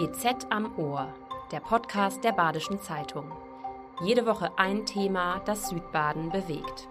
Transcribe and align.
BZ 0.00 0.46
am 0.48 0.78
Ohr, 0.78 1.12
der 1.52 1.60
Podcast 1.60 2.24
der 2.24 2.32
Badischen 2.32 2.80
Zeitung. 2.80 3.30
Jede 4.02 4.24
Woche 4.24 4.50
ein 4.56 4.86
Thema, 4.86 5.42
das 5.44 5.68
Südbaden 5.68 6.30
bewegt. 6.30 6.88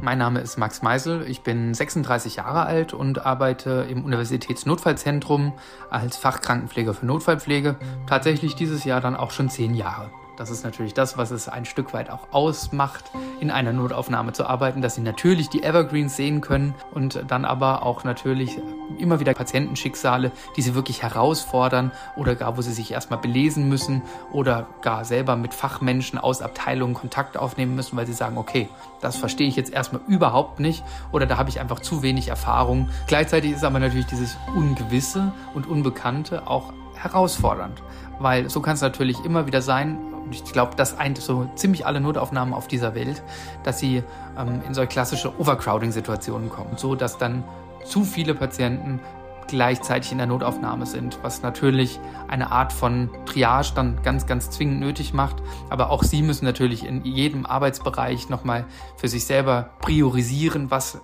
Mein 0.00 0.18
Name 0.18 0.40
ist 0.40 0.58
Max 0.58 0.82
Meisel, 0.82 1.22
ich 1.28 1.42
bin 1.42 1.74
36 1.74 2.34
Jahre 2.34 2.62
alt 2.66 2.92
und 2.92 3.24
arbeite 3.24 3.86
im 3.88 4.04
Universitätsnotfallzentrum 4.04 5.52
als 5.90 6.16
Fachkrankenpfleger 6.16 6.92
für 6.92 7.06
Notfallpflege. 7.06 7.76
Tatsächlich 8.08 8.56
dieses 8.56 8.82
Jahr 8.82 9.00
dann 9.00 9.14
auch 9.14 9.30
schon 9.30 9.48
zehn 9.48 9.76
Jahre. 9.76 10.10
Das 10.40 10.48
ist 10.48 10.64
natürlich 10.64 10.94
das, 10.94 11.18
was 11.18 11.32
es 11.32 11.50
ein 11.50 11.66
Stück 11.66 11.92
weit 11.92 12.08
auch 12.08 12.28
ausmacht, 12.30 13.04
in 13.40 13.50
einer 13.50 13.74
Notaufnahme 13.74 14.32
zu 14.32 14.46
arbeiten, 14.46 14.80
dass 14.80 14.94
sie 14.94 15.02
natürlich 15.02 15.50
die 15.50 15.62
Evergreens 15.62 16.16
sehen 16.16 16.40
können 16.40 16.74
und 16.92 17.24
dann 17.28 17.44
aber 17.44 17.82
auch 17.82 18.04
natürlich 18.04 18.58
immer 18.96 19.20
wieder 19.20 19.34
Patientenschicksale, 19.34 20.32
die 20.56 20.62
sie 20.62 20.74
wirklich 20.74 21.02
herausfordern 21.02 21.90
oder 22.16 22.36
gar, 22.36 22.56
wo 22.56 22.62
sie 22.62 22.72
sich 22.72 22.90
erstmal 22.90 23.18
belesen 23.18 23.68
müssen 23.68 24.00
oder 24.32 24.66
gar 24.80 25.04
selber 25.04 25.36
mit 25.36 25.52
Fachmenschen 25.52 26.18
aus 26.18 26.40
Abteilungen 26.40 26.94
Kontakt 26.94 27.36
aufnehmen 27.36 27.74
müssen, 27.74 27.98
weil 27.98 28.06
sie 28.06 28.14
sagen, 28.14 28.38
okay, 28.38 28.70
das 29.02 29.18
verstehe 29.18 29.46
ich 29.46 29.56
jetzt 29.56 29.70
erstmal 29.70 30.00
überhaupt 30.08 30.58
nicht 30.58 30.82
oder 31.12 31.26
da 31.26 31.36
habe 31.36 31.50
ich 31.50 31.60
einfach 31.60 31.80
zu 31.80 32.02
wenig 32.02 32.28
Erfahrung. 32.28 32.88
Gleichzeitig 33.08 33.52
ist 33.52 33.64
aber 33.64 33.78
natürlich 33.78 34.06
dieses 34.06 34.38
Ungewisse 34.56 35.32
und 35.52 35.66
Unbekannte 35.66 36.46
auch 36.46 36.72
herausfordernd, 37.02 37.82
weil 38.18 38.48
so 38.50 38.60
kann 38.60 38.74
es 38.74 38.80
natürlich 38.80 39.24
immer 39.24 39.46
wieder 39.46 39.62
sein, 39.62 39.98
und 40.30 40.34
ich 40.34 40.44
glaube, 40.44 40.76
das 40.76 40.96
eint 40.96 41.18
so 41.18 41.50
ziemlich 41.56 41.86
alle 41.86 42.00
Notaufnahmen 42.00 42.54
auf 42.54 42.68
dieser 42.68 42.94
Welt, 42.94 43.22
dass 43.64 43.80
sie 43.80 44.04
ähm, 44.38 44.60
in 44.66 44.74
solche 44.74 44.90
klassische 44.90 45.32
Overcrowding-Situationen 45.40 46.50
kommen, 46.50 46.76
so 46.76 46.94
dass 46.94 47.18
dann 47.18 47.42
zu 47.84 48.04
viele 48.04 48.34
Patienten 48.34 49.00
gleichzeitig 49.48 50.12
in 50.12 50.18
der 50.18 50.28
Notaufnahme 50.28 50.86
sind, 50.86 51.18
was 51.22 51.42
natürlich 51.42 51.98
eine 52.28 52.52
Art 52.52 52.72
von 52.72 53.10
Triage 53.26 53.72
dann 53.74 54.00
ganz, 54.02 54.26
ganz 54.26 54.50
zwingend 54.50 54.78
nötig 54.78 55.12
macht. 55.12 55.42
Aber 55.68 55.90
auch 55.90 56.04
Sie 56.04 56.22
müssen 56.22 56.44
natürlich 56.44 56.86
in 56.86 57.04
jedem 57.04 57.44
Arbeitsbereich 57.44 58.28
nochmal 58.28 58.64
für 58.96 59.08
sich 59.08 59.24
selber 59.24 59.70
priorisieren, 59.80 60.70
was 60.70 61.00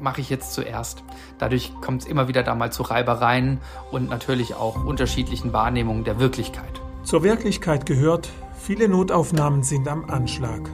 mache 0.00 0.20
ich 0.20 0.30
jetzt 0.30 0.52
zuerst. 0.52 1.02
Dadurch 1.38 1.72
kommt 1.80 2.02
es 2.02 2.08
immer 2.08 2.28
wieder 2.28 2.42
da 2.42 2.54
mal 2.54 2.72
zu 2.72 2.82
Reibereien 2.82 3.60
und 3.90 4.08
natürlich 4.08 4.54
auch 4.54 4.84
unterschiedlichen 4.84 5.52
Wahrnehmungen 5.52 6.04
der 6.04 6.18
Wirklichkeit. 6.18 6.80
Zur 7.02 7.22
Wirklichkeit 7.22 7.86
gehört, 7.86 8.28
viele 8.58 8.88
Notaufnahmen 8.88 9.62
sind 9.62 9.88
am 9.88 10.10
Anschlag. 10.10 10.68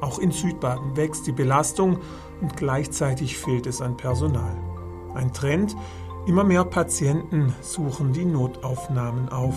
Auch 0.00 0.18
in 0.18 0.30
Südbaden 0.30 0.96
wächst 0.96 1.26
die 1.26 1.32
Belastung 1.32 1.98
und 2.40 2.56
gleichzeitig 2.56 3.36
fehlt 3.38 3.66
es 3.66 3.80
an 3.80 3.96
Personal. 3.96 4.56
Ein 5.14 5.32
Trend, 5.32 5.76
immer 6.26 6.44
mehr 6.44 6.64
Patienten 6.64 7.54
suchen 7.62 8.12
die 8.12 8.24
Notaufnahmen 8.24 9.28
auf. 9.30 9.54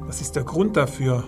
Was 0.00 0.20
ist 0.20 0.36
der 0.36 0.44
Grund 0.44 0.76
dafür? 0.76 1.24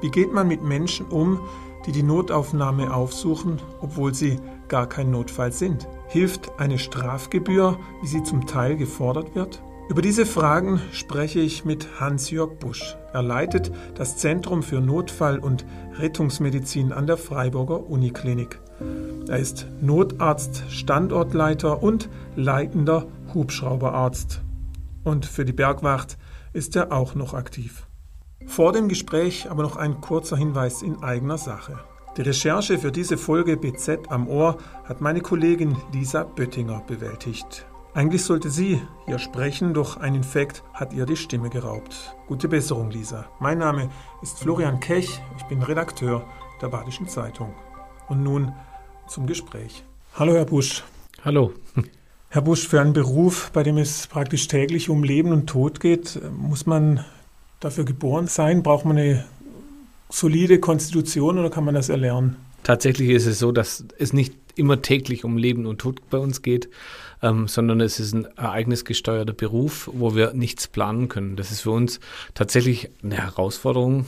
Wie 0.00 0.10
geht 0.10 0.32
man 0.32 0.48
mit 0.48 0.62
Menschen 0.62 1.06
um, 1.06 1.40
die 1.86 1.92
die 1.92 2.02
Notaufnahme 2.02 2.94
aufsuchen, 2.94 3.60
obwohl 3.80 4.14
sie 4.14 4.38
gar 4.68 4.86
kein 4.86 5.10
Notfall 5.10 5.52
sind? 5.52 5.86
Hilft 6.10 6.58
eine 6.58 6.80
Strafgebühr, 6.80 7.78
wie 8.02 8.06
sie 8.08 8.24
zum 8.24 8.44
Teil 8.44 8.76
gefordert 8.76 9.36
wird? 9.36 9.62
Über 9.88 10.02
diese 10.02 10.26
Fragen 10.26 10.80
spreche 10.90 11.38
ich 11.38 11.64
mit 11.64 12.00
Hans-Jörg 12.00 12.58
Busch. 12.58 12.96
Er 13.12 13.22
leitet 13.22 13.70
das 13.94 14.16
Zentrum 14.16 14.64
für 14.64 14.80
Notfall- 14.80 15.38
und 15.38 15.64
Rettungsmedizin 15.98 16.92
an 16.92 17.06
der 17.06 17.16
Freiburger 17.16 17.88
Uniklinik. 17.88 18.58
Er 19.28 19.38
ist 19.38 19.68
Notarzt, 19.80 20.64
Standortleiter 20.68 21.80
und 21.80 22.08
leitender 22.34 23.06
Hubschrauberarzt. 23.32 24.42
Und 25.04 25.26
für 25.26 25.44
die 25.44 25.52
Bergwacht 25.52 26.18
ist 26.52 26.74
er 26.74 26.90
auch 26.90 27.14
noch 27.14 27.34
aktiv. 27.34 27.86
Vor 28.46 28.72
dem 28.72 28.88
Gespräch 28.88 29.48
aber 29.48 29.62
noch 29.62 29.76
ein 29.76 30.00
kurzer 30.00 30.36
Hinweis 30.36 30.82
in 30.82 31.04
eigener 31.04 31.38
Sache. 31.38 31.78
Die 32.16 32.22
Recherche 32.22 32.76
für 32.76 32.90
diese 32.90 33.16
Folge 33.16 33.56
BZ 33.56 34.10
am 34.10 34.26
Ohr 34.26 34.58
hat 34.84 35.00
meine 35.00 35.20
Kollegin 35.20 35.76
Lisa 35.92 36.24
Böttinger 36.24 36.82
bewältigt. 36.84 37.66
Eigentlich 37.94 38.24
sollte 38.24 38.50
sie 38.50 38.82
hier 39.06 39.20
sprechen, 39.20 39.74
doch 39.74 39.96
ein 39.96 40.16
Infekt 40.16 40.64
hat 40.74 40.92
ihr 40.92 41.06
die 41.06 41.16
Stimme 41.16 41.50
geraubt. 41.50 42.16
Gute 42.26 42.48
Besserung, 42.48 42.90
Lisa. 42.90 43.26
Mein 43.38 43.58
Name 43.58 43.90
ist 44.22 44.40
Florian 44.40 44.80
Kech, 44.80 45.20
ich 45.36 45.44
bin 45.44 45.62
Redakteur 45.62 46.26
der 46.60 46.66
Badischen 46.66 47.06
Zeitung. 47.06 47.54
Und 48.08 48.24
nun 48.24 48.52
zum 49.06 49.28
Gespräch. 49.28 49.84
Hallo, 50.18 50.32
Herr 50.34 50.46
Busch. 50.46 50.82
Hallo. 51.24 51.52
Herr 52.28 52.42
Busch, 52.42 52.66
für 52.66 52.80
einen 52.80 52.92
Beruf, 52.92 53.52
bei 53.52 53.62
dem 53.62 53.78
es 53.78 54.08
praktisch 54.08 54.48
täglich 54.48 54.90
um 54.90 55.04
Leben 55.04 55.30
und 55.30 55.46
Tod 55.46 55.78
geht, 55.78 56.20
muss 56.36 56.66
man 56.66 57.04
dafür 57.60 57.84
geboren 57.84 58.26
sein? 58.26 58.64
Braucht 58.64 58.84
man 58.84 58.98
eine 58.98 59.24
solide 60.10 60.60
Konstitution 60.60 61.38
oder 61.38 61.50
kann 61.50 61.64
man 61.64 61.74
das 61.74 61.88
erlernen? 61.88 62.36
Tatsächlich 62.62 63.10
ist 63.10 63.26
es 63.26 63.38
so, 63.38 63.52
dass 63.52 63.84
es 63.98 64.12
nicht 64.12 64.34
immer 64.54 64.82
täglich 64.82 65.24
um 65.24 65.38
Leben 65.38 65.66
und 65.66 65.78
Tod 65.78 66.08
bei 66.10 66.18
uns 66.18 66.42
geht, 66.42 66.68
ähm, 67.22 67.48
sondern 67.48 67.80
es 67.80 67.98
ist 67.98 68.12
ein 68.12 68.26
ereignisgesteuerter 68.36 69.32
Beruf, 69.32 69.88
wo 69.92 70.14
wir 70.14 70.32
nichts 70.34 70.68
planen 70.68 71.08
können. 71.08 71.36
Das 71.36 71.50
ist 71.50 71.62
für 71.62 71.70
uns 71.70 72.00
tatsächlich 72.34 72.90
eine 73.02 73.16
Herausforderung, 73.16 74.06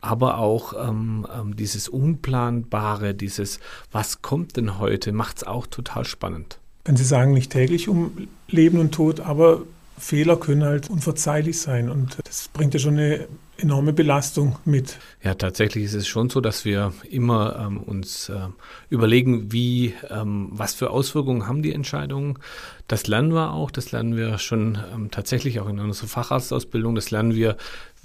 aber 0.00 0.38
auch 0.38 0.74
ähm, 0.88 1.26
ähm, 1.34 1.56
dieses 1.56 1.88
Unplanbare, 1.88 3.14
dieses 3.14 3.58
Was 3.90 4.22
kommt 4.22 4.56
denn 4.56 4.78
heute, 4.78 5.12
macht 5.12 5.38
es 5.38 5.44
auch 5.44 5.66
total 5.66 6.04
spannend. 6.04 6.58
Wenn 6.84 6.96
Sie 6.96 7.04
sagen, 7.04 7.32
nicht 7.32 7.52
täglich 7.52 7.88
um 7.88 8.28
Leben 8.48 8.78
und 8.78 8.92
Tod, 8.92 9.20
aber 9.20 9.62
Fehler 9.98 10.36
können 10.36 10.62
halt 10.62 10.88
unverzeihlich 10.88 11.60
sein 11.60 11.90
und 11.90 12.16
das 12.24 12.48
bringt 12.48 12.72
ja 12.74 12.80
schon 12.80 12.94
eine 12.98 13.26
enorme 13.58 13.92
Belastung 13.92 14.56
mit. 14.64 14.98
Ja, 15.22 15.34
tatsächlich 15.34 15.84
ist 15.84 15.94
es 15.94 16.06
schon 16.06 16.30
so, 16.30 16.40
dass 16.40 16.64
wir 16.64 16.92
immer 17.10 17.58
ähm, 17.58 17.78
uns 17.78 18.28
äh, 18.28 18.48
überlegen, 18.88 19.52
wie, 19.52 19.94
ähm, 20.08 20.48
was 20.52 20.74
für 20.74 20.90
Auswirkungen 20.90 21.46
haben 21.46 21.62
die 21.62 21.74
Entscheidungen. 21.74 22.38
Das 22.86 23.08
lernen 23.08 23.34
wir 23.34 23.52
auch, 23.52 23.72
das 23.72 23.90
lernen 23.90 24.16
wir 24.16 24.38
schon 24.38 24.78
ähm, 24.94 25.10
tatsächlich 25.10 25.58
auch 25.58 25.68
in 25.68 25.80
unserer 25.80 26.06
Facharztausbildung, 26.06 26.94
das 26.94 27.10
lernen 27.10 27.34
wir 27.34 27.56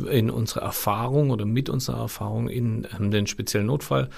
in 0.09 0.31
unserer 0.31 0.63
Erfahrung 0.63 1.29
oder 1.29 1.45
mit 1.45 1.69
unserer 1.69 2.01
Erfahrung 2.01 2.49
in 2.49 2.87
ähm, 2.99 3.11
den 3.11 3.27
speziellen 3.27 3.67
Notfall. 3.67 4.09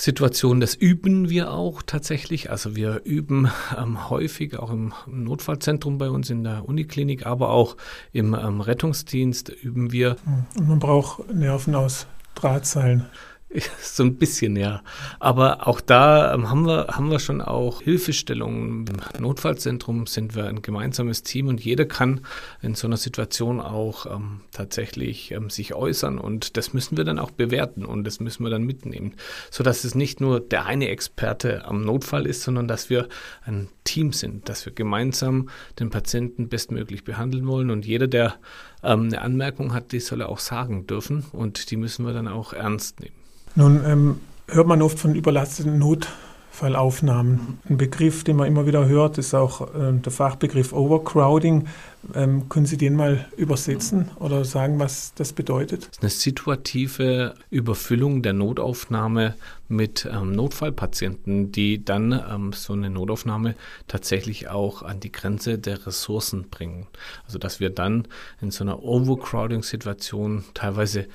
Situation, 0.00 0.60
das 0.60 0.74
üben 0.74 1.28
wir 1.28 1.52
auch 1.52 1.82
tatsächlich. 1.82 2.50
Also 2.50 2.74
wir 2.74 3.02
üben 3.04 3.50
ähm, 3.76 4.08
häufig 4.08 4.58
auch 4.58 4.70
im 4.70 4.94
Notfallzentrum 5.06 5.98
bei 5.98 6.08
uns 6.08 6.30
in 6.30 6.42
der 6.42 6.66
Uniklinik, 6.66 7.26
aber 7.26 7.50
auch 7.50 7.76
im 8.12 8.32
ähm, 8.32 8.62
Rettungsdienst 8.62 9.50
üben 9.50 9.92
wir. 9.92 10.16
Und 10.58 10.68
man 10.68 10.78
braucht 10.78 11.30
Nerven 11.34 11.74
aus 11.74 12.06
Drahtseilen. 12.34 13.06
So 13.82 14.04
ein 14.04 14.16
bisschen, 14.16 14.56
ja. 14.56 14.82
Aber 15.18 15.66
auch 15.66 15.80
da 15.80 16.32
ähm, 16.34 16.48
haben, 16.48 16.66
wir, 16.66 16.88
haben 16.88 17.10
wir 17.10 17.18
schon 17.18 17.40
auch 17.40 17.82
Hilfestellungen. 17.82 18.86
Im 19.14 19.22
Notfallzentrum 19.22 20.06
sind 20.06 20.34
wir 20.34 20.46
ein 20.46 20.62
gemeinsames 20.62 21.22
Team 21.22 21.48
und 21.48 21.62
jeder 21.62 21.84
kann 21.84 22.20
in 22.62 22.74
so 22.74 22.86
einer 22.86 22.96
Situation 22.96 23.60
auch 23.60 24.06
ähm, 24.06 24.42
tatsächlich 24.52 25.32
ähm, 25.32 25.50
sich 25.50 25.74
äußern 25.74 26.18
und 26.18 26.56
das 26.56 26.72
müssen 26.72 26.96
wir 26.96 27.04
dann 27.04 27.18
auch 27.18 27.30
bewerten 27.30 27.84
und 27.84 28.04
das 28.04 28.20
müssen 28.20 28.44
wir 28.44 28.50
dann 28.50 28.62
mitnehmen, 28.62 29.14
sodass 29.50 29.84
es 29.84 29.94
nicht 29.94 30.20
nur 30.20 30.40
der 30.40 30.66
eine 30.66 30.88
Experte 30.88 31.64
am 31.64 31.82
Notfall 31.82 32.26
ist, 32.26 32.42
sondern 32.42 32.68
dass 32.68 32.90
wir 32.90 33.08
ein 33.44 33.68
Team 33.84 34.12
sind, 34.12 34.48
dass 34.48 34.64
wir 34.66 34.72
gemeinsam 34.72 35.48
den 35.78 35.90
Patienten 35.90 36.48
bestmöglich 36.48 37.04
behandeln 37.04 37.46
wollen 37.46 37.70
und 37.70 37.84
jeder, 37.84 38.06
der 38.06 38.36
ähm, 38.82 39.04
eine 39.04 39.20
Anmerkung 39.20 39.74
hat, 39.74 39.92
die 39.92 40.00
soll 40.00 40.20
er 40.20 40.28
auch 40.28 40.38
sagen 40.38 40.86
dürfen 40.86 41.24
und 41.32 41.70
die 41.70 41.76
müssen 41.76 42.06
wir 42.06 42.12
dann 42.12 42.28
auch 42.28 42.52
ernst 42.52 43.00
nehmen. 43.00 43.19
Nun 43.54 43.82
ähm, 43.84 44.20
hört 44.48 44.66
man 44.66 44.82
oft 44.82 44.98
von 44.98 45.14
überlasteten 45.14 45.78
Notfallaufnahmen. 45.78 47.58
Ein 47.68 47.76
Begriff, 47.76 48.24
den 48.24 48.36
man 48.36 48.46
immer 48.46 48.66
wieder 48.66 48.86
hört, 48.86 49.18
ist 49.18 49.34
auch 49.34 49.74
äh, 49.74 49.92
der 49.92 50.12
Fachbegriff 50.12 50.72
Overcrowding. 50.72 51.66
Ähm, 52.14 52.48
können 52.48 52.66
Sie 52.66 52.76
den 52.76 52.94
mal 52.94 53.26
übersetzen 53.36 54.10
oder 54.18 54.44
sagen, 54.44 54.78
was 54.78 55.12
das 55.14 55.32
bedeutet? 55.32 55.82
Das 55.82 55.96
ist 55.96 56.02
eine 56.02 56.10
situative 56.10 57.34
Überfüllung 57.50 58.22
der 58.22 58.32
Notaufnahme 58.32 59.34
mit 59.68 60.08
ähm, 60.10 60.32
Notfallpatienten, 60.32 61.52
die 61.52 61.84
dann 61.84 62.12
ähm, 62.12 62.52
so 62.52 62.72
eine 62.72 62.88
Notaufnahme 62.88 63.54
tatsächlich 63.86 64.48
auch 64.48 64.82
an 64.82 65.00
die 65.00 65.12
Grenze 65.12 65.58
der 65.58 65.86
Ressourcen 65.86 66.48
bringen. 66.50 66.86
Also 67.26 67.38
dass 67.38 67.60
wir 67.60 67.70
dann 67.70 68.08
in 68.40 68.50
so 68.50 68.64
einer 68.64 68.82
Overcrowding-Situation 68.82 70.44
teilweise 70.54 71.06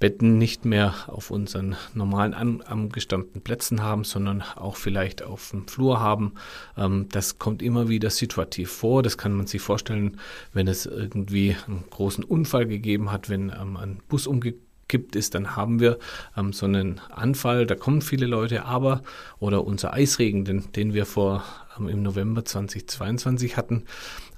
Betten 0.00 0.38
nicht 0.38 0.64
mehr 0.64 0.94
auf 1.06 1.30
unseren 1.30 1.76
normalen 1.94 2.34
an, 2.34 2.62
angestammten 2.62 3.42
Plätzen 3.42 3.82
haben, 3.82 4.02
sondern 4.04 4.42
auch 4.56 4.76
vielleicht 4.76 5.22
auf 5.22 5.50
dem 5.50 5.68
Flur 5.68 6.00
haben. 6.00 6.32
Ähm, 6.76 7.06
das 7.12 7.38
kommt 7.38 7.62
immer 7.62 7.88
wieder 7.88 8.10
situativ 8.10 8.72
vor. 8.72 9.02
Das 9.02 9.18
kann 9.18 9.32
man 9.32 9.46
sich 9.46 9.60
vorstellen, 9.60 10.18
wenn 10.52 10.66
es 10.66 10.86
irgendwie 10.86 11.54
einen 11.68 11.84
großen 11.90 12.24
Unfall 12.24 12.66
gegeben 12.66 13.12
hat, 13.12 13.28
wenn 13.28 13.50
ähm, 13.50 13.76
ein 13.76 14.00
Bus 14.08 14.26
umgekehrt 14.26 14.64
kippt 14.90 15.14
ist, 15.14 15.36
dann 15.36 15.54
haben 15.54 15.78
wir 15.78 16.00
ähm, 16.36 16.52
so 16.52 16.66
einen 16.66 17.00
Anfall, 17.10 17.64
da 17.64 17.76
kommen 17.76 18.02
viele 18.02 18.26
Leute, 18.26 18.64
aber, 18.64 19.02
oder 19.38 19.64
unser 19.64 19.94
Eisregen, 19.94 20.44
den, 20.44 20.72
den 20.72 20.94
wir 20.94 21.06
vor 21.06 21.44
im 21.88 22.02
November 22.02 22.44
2022 22.44 23.56
hatten, 23.56 23.84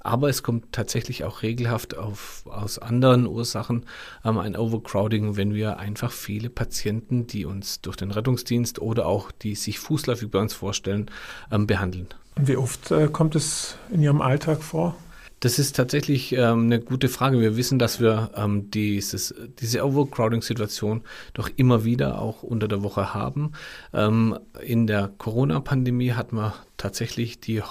aber 0.01 0.29
es 0.29 0.43
kommt 0.43 0.71
tatsächlich 0.71 1.23
auch 1.23 1.41
regelhaft 1.41 1.97
auf, 1.97 2.43
aus 2.45 2.77
anderen 2.77 3.25
Ursachen 3.25 3.85
ähm, 4.25 4.37
ein 4.37 4.55
Overcrowding, 4.55 5.37
wenn 5.37 5.53
wir 5.53 5.77
einfach 5.77 6.11
viele 6.11 6.49
Patienten, 6.49 7.27
die 7.27 7.45
uns 7.45 7.81
durch 7.81 7.95
den 7.95 8.11
Rettungsdienst 8.11 8.79
oder 8.79 9.05
auch 9.05 9.31
die 9.31 9.55
sich 9.55 9.79
fußläufig 9.79 10.29
bei 10.29 10.39
uns 10.39 10.53
vorstellen, 10.53 11.09
ähm, 11.51 11.67
behandeln. 11.67 12.07
Wie 12.35 12.57
oft 12.57 12.91
äh, 12.91 13.07
kommt 13.07 13.35
es 13.35 13.77
in 13.91 14.01
Ihrem 14.01 14.21
Alltag 14.21 14.61
vor? 14.63 14.95
Das 15.43 15.59
ist 15.59 15.75
tatsächlich 15.75 16.31
ähm, 16.31 16.67
eine 16.67 16.79
gute 16.79 17.09
Frage. 17.09 17.41
Wir 17.41 17.57
wissen, 17.57 17.77
dass 17.77 17.99
wir 17.99 18.31
ähm, 18.33 18.71
dieses, 18.71 19.35
diese 19.59 19.85
Overcrowding-Situation 19.85 21.01
doch 21.33 21.49
immer 21.57 21.83
wieder 21.83 22.21
auch 22.21 22.43
unter 22.43 22.69
der 22.69 22.81
Woche 22.81 23.13
haben. 23.13 23.51
Ähm, 23.93 24.39
in 24.65 24.87
der 24.87 25.11
Corona-Pandemie 25.17 26.13
hatten 26.13 26.37
wir 26.37 26.53
tatsächlich 26.77 27.41
die 27.41 27.61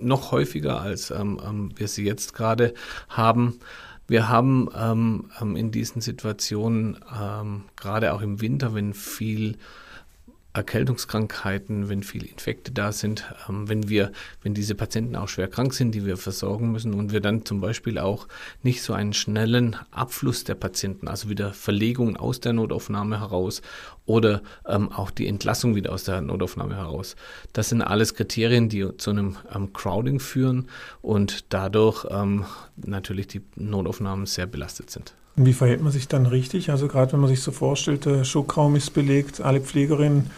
noch 0.00 0.32
häufiger, 0.32 0.80
als 0.80 1.12
ähm, 1.12 1.40
ähm, 1.48 1.70
wir 1.76 1.86
sie 1.86 2.04
jetzt 2.04 2.34
gerade 2.34 2.74
haben. 3.08 3.60
Wir 4.08 4.28
haben 4.28 4.68
ähm, 4.76 5.54
in 5.54 5.70
diesen 5.70 6.02
Situationen, 6.02 6.98
gerade 7.76 8.14
auch 8.14 8.20
im 8.20 8.40
Winter, 8.40 8.74
wenn 8.74 8.94
viel 8.94 9.58
Erkältungskrankheiten, 10.54 11.88
wenn 11.88 12.02
viele 12.02 12.26
Infekte 12.26 12.72
da 12.72 12.92
sind, 12.92 13.32
ähm, 13.48 13.68
wenn 13.68 13.88
wir, 13.88 14.12
wenn 14.42 14.54
diese 14.54 14.74
Patienten 14.74 15.16
auch 15.16 15.28
schwer 15.28 15.48
krank 15.48 15.72
sind, 15.72 15.94
die 15.94 16.04
wir 16.04 16.16
versorgen 16.16 16.72
müssen 16.72 16.94
und 16.94 17.12
wir 17.12 17.20
dann 17.20 17.44
zum 17.44 17.60
Beispiel 17.60 17.98
auch 17.98 18.28
nicht 18.62 18.82
so 18.82 18.92
einen 18.92 19.12
schnellen 19.12 19.76
Abfluss 19.90 20.44
der 20.44 20.54
Patienten, 20.54 21.08
also 21.08 21.28
wieder 21.28 21.52
Verlegung 21.52 22.16
aus 22.16 22.40
der 22.40 22.52
Notaufnahme 22.52 23.20
heraus 23.20 23.62
oder 24.04 24.42
ähm, 24.66 24.92
auch 24.92 25.10
die 25.10 25.26
Entlassung 25.26 25.74
wieder 25.74 25.92
aus 25.92 26.04
der 26.04 26.20
Notaufnahme 26.20 26.76
heraus. 26.76 27.16
Das 27.52 27.70
sind 27.70 27.82
alles 27.82 28.14
Kriterien, 28.14 28.68
die 28.68 28.96
zu 28.96 29.10
einem 29.10 29.36
ähm, 29.54 29.72
Crowding 29.72 30.20
führen 30.20 30.68
und 31.00 31.46
dadurch 31.48 32.06
ähm, 32.10 32.44
natürlich 32.76 33.26
die 33.28 33.42
Notaufnahmen 33.56 34.26
sehr 34.26 34.46
belastet 34.46 34.90
sind. 34.90 35.14
Und 35.36 35.46
wie 35.46 35.52
verhält 35.52 35.80
man 35.82 35.92
sich 35.92 36.08
dann 36.08 36.26
richtig? 36.26 36.70
Also 36.70 36.88
gerade 36.88 37.12
wenn 37.12 37.20
man 37.20 37.30
sich 37.30 37.40
so 37.40 37.52
vorstellt, 37.52 38.04
der 38.04 38.24
Schuckraum 38.24 38.76
ist 38.76 38.90
belegt, 38.90 39.40
alle 39.40 39.60
Pflegerinnen 39.60 40.30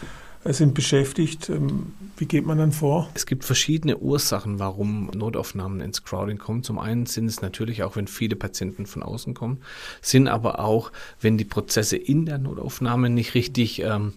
sind 0.53 0.73
beschäftigt. 0.75 1.49
Ähm, 1.49 1.93
wie 2.17 2.25
geht 2.25 2.45
man 2.45 2.57
dann 2.57 2.71
vor? 2.71 3.09
Es 3.13 3.25
gibt 3.25 3.43
verschiedene 3.43 3.97
Ursachen, 3.97 4.59
warum 4.59 5.09
Notaufnahmen 5.13 5.81
ins 5.81 6.03
Crowding 6.03 6.37
kommen. 6.37 6.63
Zum 6.63 6.79
einen 6.79 7.07
sind 7.07 7.25
es 7.25 7.41
natürlich 7.41 7.83
auch, 7.83 7.95
wenn 7.95 8.07
viele 8.07 8.35
Patienten 8.35 8.85
von 8.85 9.03
außen 9.03 9.33
kommen, 9.33 9.57
sind 10.01 10.27
aber 10.27 10.59
auch, 10.59 10.91
wenn 11.19 11.37
die 11.37 11.45
Prozesse 11.45 11.97
in 11.97 12.25
der 12.25 12.37
Notaufnahme 12.37 13.09
nicht 13.09 13.33
richtig 13.33 13.81
ähm, 13.81 14.13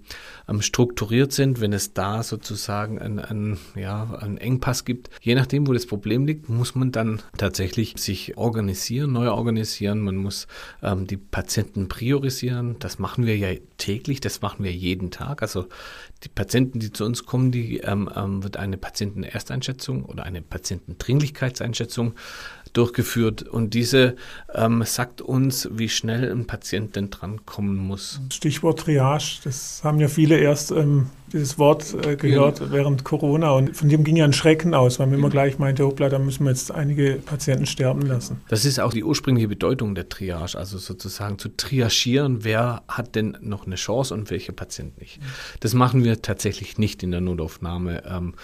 ähm 0.49 0.63
strukturiert 0.63 1.33
sind, 1.33 1.61
wenn 1.61 1.73
es 1.73 1.95
da 1.95 2.23
sozusagen 2.23 2.99
einen, 2.99 3.19
einen, 3.19 3.59
ja, 3.75 4.15
einen 4.21 4.39
Engpass 4.39 4.85
gibt. 4.85 5.11
Je 5.21 5.35
nachdem, 5.35 5.67
wo 5.67 5.73
das 5.73 5.87
Problem 5.87 6.27
liegt, 6.27 6.49
muss 6.49 6.75
man 6.75 6.93
dann 6.93 7.23
tatsächlich 7.37 7.95
sich 7.97 8.37
organisieren, 8.37 9.13
neu 9.13 9.31
organisieren. 9.31 10.01
Man 10.01 10.17
muss 10.17 10.47
ähm, 10.83 11.07
die 11.07 11.17
Patienten 11.17 11.89
priorisieren. 11.89 12.77
Das 12.81 12.99
machen 12.99 13.27
wir 13.27 13.37
ja 13.37 13.49
täglich, 13.79 14.21
das 14.21 14.43
machen 14.43 14.65
wir 14.65 14.73
jeden 14.73 15.11
Tag. 15.11 15.43
Also 15.43 15.67
die 16.25 16.29
Patienten, 16.29 16.81
die 16.81 16.93
zu 16.93 17.05
uns 17.05 17.27
kommen, 17.27 17.53
die 17.53 17.79
ähm, 17.79 18.11
ähm, 18.15 18.43
wird 18.43 18.57
eine 18.57 18.77
Patientenersteinschätzung 18.77 20.05
oder 20.05 20.25
eine 20.25 20.43
Patientendringlichkeitseinschätzung 20.43 22.15
durchgeführt 22.73 23.43
und 23.43 23.75
diese 23.75 24.17
ähm, 24.53 24.83
sagt 24.85 25.21
uns, 25.21 25.69
wie 25.73 25.89
schnell 25.89 26.31
ein 26.31 26.47
Patient 26.47 26.97
denn 26.97 27.11
drankommen 27.11 27.77
muss. 27.77 28.21
Stichwort 28.33 28.81
Triage, 28.81 29.41
das 29.45 29.83
haben 29.85 30.01
ja 30.01 30.09
viele 30.09 30.39
erst 30.39 30.71
ähm, 30.73 31.11
dieses 31.33 31.59
Wort 31.59 31.95
äh, 32.07 32.17
gehört 32.17 32.61
ja. 32.61 32.71
während 32.71 33.05
Corona 33.05 33.53
und 33.53 33.77
von 33.77 33.89
dem 33.89 34.05
ging 34.05 34.17
ja 34.17 34.25
ein 34.25 34.33
Schrecken 34.33 34.75
aus, 34.75 34.99
weil 34.99 35.07
man 35.07 35.19
immer 35.19 35.31
gleich 35.31 35.59
meinte, 35.59 35.85
hoppla, 35.85 36.09
da 36.09 36.19
müssen 36.19 36.45
wir 36.45 36.51
jetzt 36.51 36.71
einige 36.73 37.15
Patienten 37.15 37.67
sterben 37.67 38.03
lassen. 38.03 38.41
Das 38.49 38.65
ist 38.65 38.81
auch 38.81 38.93
die 38.93 39.05
ursprüngliche 39.05 39.49
Bedeutung 39.49 39.95
der 39.95 40.09
Triage, 40.09 40.57
also 40.59 40.79
sozusagen 40.79 41.39
zu 41.39 41.49
triagieren, 41.57 42.45
wer 42.45 42.83
hat 42.89 43.15
denn 43.15 43.37
noch 43.41 43.67
eine 43.67 43.77
Chance 43.77 44.15
und 44.15 44.31
welcher 44.31 44.53
Patient 44.53 44.99
nicht. 44.99 45.21
Das 45.61 45.75
machen 45.75 46.05
wir 46.05 46.23
tatsächlich 46.23 46.79
nicht 46.79 47.03
in 47.03 47.11
der 47.11 47.21
Notaufnahme. 47.21 48.03
Ähm, 48.07 48.35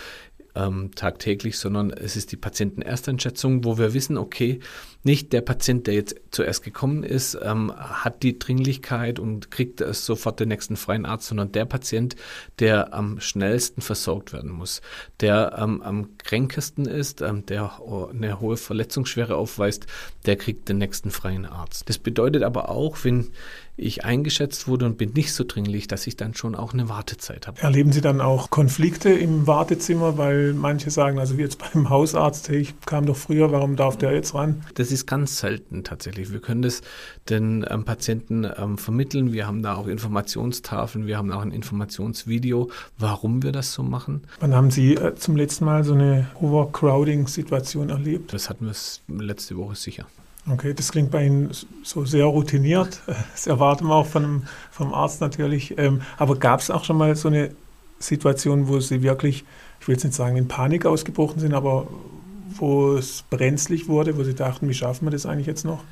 ähm, 0.54 0.90
tagtäglich, 0.94 1.58
sondern 1.58 1.90
es 1.90 2.16
ist 2.16 2.32
die 2.32 2.36
Patientenersteinschätzung, 2.36 3.64
wo 3.64 3.78
wir 3.78 3.94
wissen, 3.94 4.16
okay, 4.16 4.60
nicht 5.02 5.32
der 5.32 5.42
Patient, 5.42 5.86
der 5.86 5.94
jetzt 5.94 6.16
zuerst 6.30 6.62
gekommen 6.62 7.02
ist, 7.02 7.38
ähm, 7.42 7.72
hat 7.76 8.22
die 8.22 8.38
Dringlichkeit 8.38 9.18
und 9.18 9.50
kriegt 9.50 9.80
es 9.80 10.06
sofort 10.06 10.40
den 10.40 10.48
nächsten 10.48 10.76
freien 10.76 11.04
Arzt, 11.04 11.28
sondern 11.28 11.52
der 11.52 11.66
Patient, 11.66 12.16
der 12.58 12.94
am 12.94 13.20
schnellsten 13.20 13.82
versorgt 13.82 14.32
werden 14.32 14.50
muss, 14.50 14.80
der 15.20 15.56
ähm, 15.58 15.82
am 15.82 16.16
kränkesten 16.18 16.86
ist, 16.86 17.20
ähm, 17.20 17.44
der 17.46 17.80
eine 18.10 18.40
hohe 18.40 18.56
Verletzungsschwere 18.56 19.36
aufweist, 19.36 19.86
der 20.24 20.36
kriegt 20.36 20.68
den 20.68 20.78
nächsten 20.78 21.10
freien 21.10 21.44
Arzt. 21.44 21.88
Das 21.88 21.98
bedeutet 21.98 22.42
aber 22.42 22.70
auch, 22.70 23.04
wenn 23.04 23.30
ich 23.76 24.04
eingeschätzt 24.04 24.68
wurde 24.68 24.86
und 24.86 24.98
bin 24.98 25.12
nicht 25.14 25.32
so 25.32 25.44
dringlich, 25.44 25.88
dass 25.88 26.06
ich 26.06 26.16
dann 26.16 26.34
schon 26.34 26.54
auch 26.54 26.72
eine 26.72 26.88
Wartezeit 26.88 27.46
habe. 27.46 27.60
Erleben 27.60 27.92
Sie 27.92 28.00
dann 28.00 28.20
auch 28.20 28.50
Konflikte 28.50 29.10
im 29.10 29.46
Wartezimmer, 29.46 30.16
weil 30.16 30.52
manche 30.52 30.90
sagen, 30.90 31.18
also 31.18 31.36
wie 31.38 31.42
jetzt 31.42 31.58
beim 31.58 31.90
Hausarzt, 31.90 32.48
hey, 32.48 32.58
ich 32.58 32.80
kam 32.86 33.06
doch 33.06 33.16
früher, 33.16 33.50
warum 33.50 33.76
darf 33.76 33.96
der 33.98 34.12
jetzt 34.12 34.34
ran? 34.34 34.62
Das 34.74 34.92
ist 34.92 35.06
ganz 35.06 35.38
selten 35.38 35.82
tatsächlich. 35.82 36.32
Wir 36.32 36.40
können 36.40 36.62
das 36.62 36.82
den 37.28 37.64
ähm, 37.68 37.84
Patienten 37.84 38.46
ähm, 38.56 38.78
vermitteln. 38.78 39.32
Wir 39.32 39.46
haben 39.46 39.62
da 39.62 39.74
auch 39.74 39.86
Informationstafeln, 39.86 41.06
wir 41.06 41.18
haben 41.18 41.32
auch 41.32 41.42
ein 41.42 41.52
Informationsvideo, 41.52 42.70
warum 42.98 43.42
wir 43.42 43.52
das 43.52 43.72
so 43.72 43.82
machen. 43.82 44.22
Wann 44.40 44.54
haben 44.54 44.70
Sie 44.70 44.94
äh, 44.94 45.14
zum 45.16 45.36
letzten 45.36 45.64
Mal 45.64 45.84
so 45.84 45.94
eine 45.94 46.28
Overcrowding-Situation 46.40 47.90
erlebt? 47.90 48.32
Das 48.32 48.48
hatten 48.48 48.66
wir 48.66 48.74
letzte 49.08 49.56
Woche 49.56 49.74
sicher. 49.74 50.06
Okay, 50.50 50.74
das 50.74 50.92
klingt 50.92 51.10
bei 51.10 51.26
Ihnen 51.26 51.50
so 51.82 52.04
sehr 52.04 52.26
routiniert. 52.26 53.00
Das 53.32 53.46
erwarten 53.46 53.86
wir 53.86 53.94
auch 53.94 54.06
von, 54.06 54.44
vom 54.70 54.92
Arzt 54.92 55.20
natürlich. 55.20 55.76
Ähm, 55.78 56.02
aber 56.18 56.36
gab 56.36 56.60
es 56.60 56.70
auch 56.70 56.84
schon 56.84 56.96
mal 56.96 57.16
so 57.16 57.28
eine 57.28 57.50
Situation, 57.98 58.68
wo 58.68 58.80
Sie 58.80 59.02
wirklich, 59.02 59.44
ich 59.80 59.88
will 59.88 59.94
jetzt 59.94 60.04
nicht 60.04 60.14
sagen, 60.14 60.36
in 60.36 60.48
Panik 60.48 60.86
ausgebrochen 60.86 61.40
sind, 61.40 61.54
aber 61.54 61.86
wo 62.56 62.94
es 62.94 63.24
brenzlig 63.30 63.88
wurde, 63.88 64.16
wo 64.16 64.24
Sie 64.24 64.34
dachten, 64.34 64.68
wie 64.68 64.74
schaffen 64.74 65.06
wir 65.06 65.10
das 65.10 65.26
eigentlich 65.26 65.46
jetzt 65.46 65.64
noch? 65.64 65.82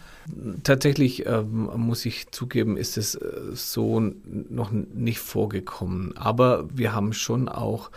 Tatsächlich 0.62 1.26
ähm, 1.26 1.68
muss 1.76 2.06
ich 2.06 2.30
zugeben, 2.30 2.76
ist 2.76 2.96
es 2.96 3.16
äh, 3.16 3.28
so 3.54 4.00
noch 4.00 4.70
nicht 4.70 5.18
vorgekommen. 5.18 6.16
Aber 6.16 6.68
wir 6.72 6.94
haben 6.94 7.12
schon 7.12 7.48
auch 7.48 7.90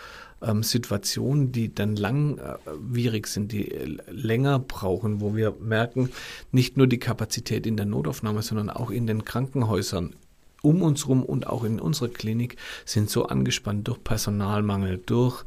ähm, 0.46 0.64
Situationen, 0.64 1.52
die 1.52 1.74
dann 1.74 1.96
langwierig 1.96 3.28
sind, 3.28 3.52
die 3.52 3.98
länger 4.08 4.60
brauchen, 4.60 5.22
wo 5.22 5.36
wir 5.36 5.56
merken, 5.60 6.12
nicht 6.52 6.78
nur 6.78 6.88
die 6.88 7.00
Kapazität 7.00 7.66
in 7.66 7.78
der 7.78 7.86
Notaufnahme, 7.86 8.42
sondern 8.42 8.70
auch 8.70 8.92
in 8.92 9.08
den 9.08 9.26
Krankenhäusern 9.26 10.16
um 10.62 10.82
uns 10.82 11.04
herum 11.04 11.24
und 11.24 11.48
auch 11.48 11.64
in 11.64 11.80
unserer 11.80 12.10
Klinik 12.10 12.58
sind 12.86 13.10
so 13.10 13.28
angespannt 13.28 13.88
durch 13.88 14.04
Personalmangel, 14.04 14.98
durch 14.98 15.44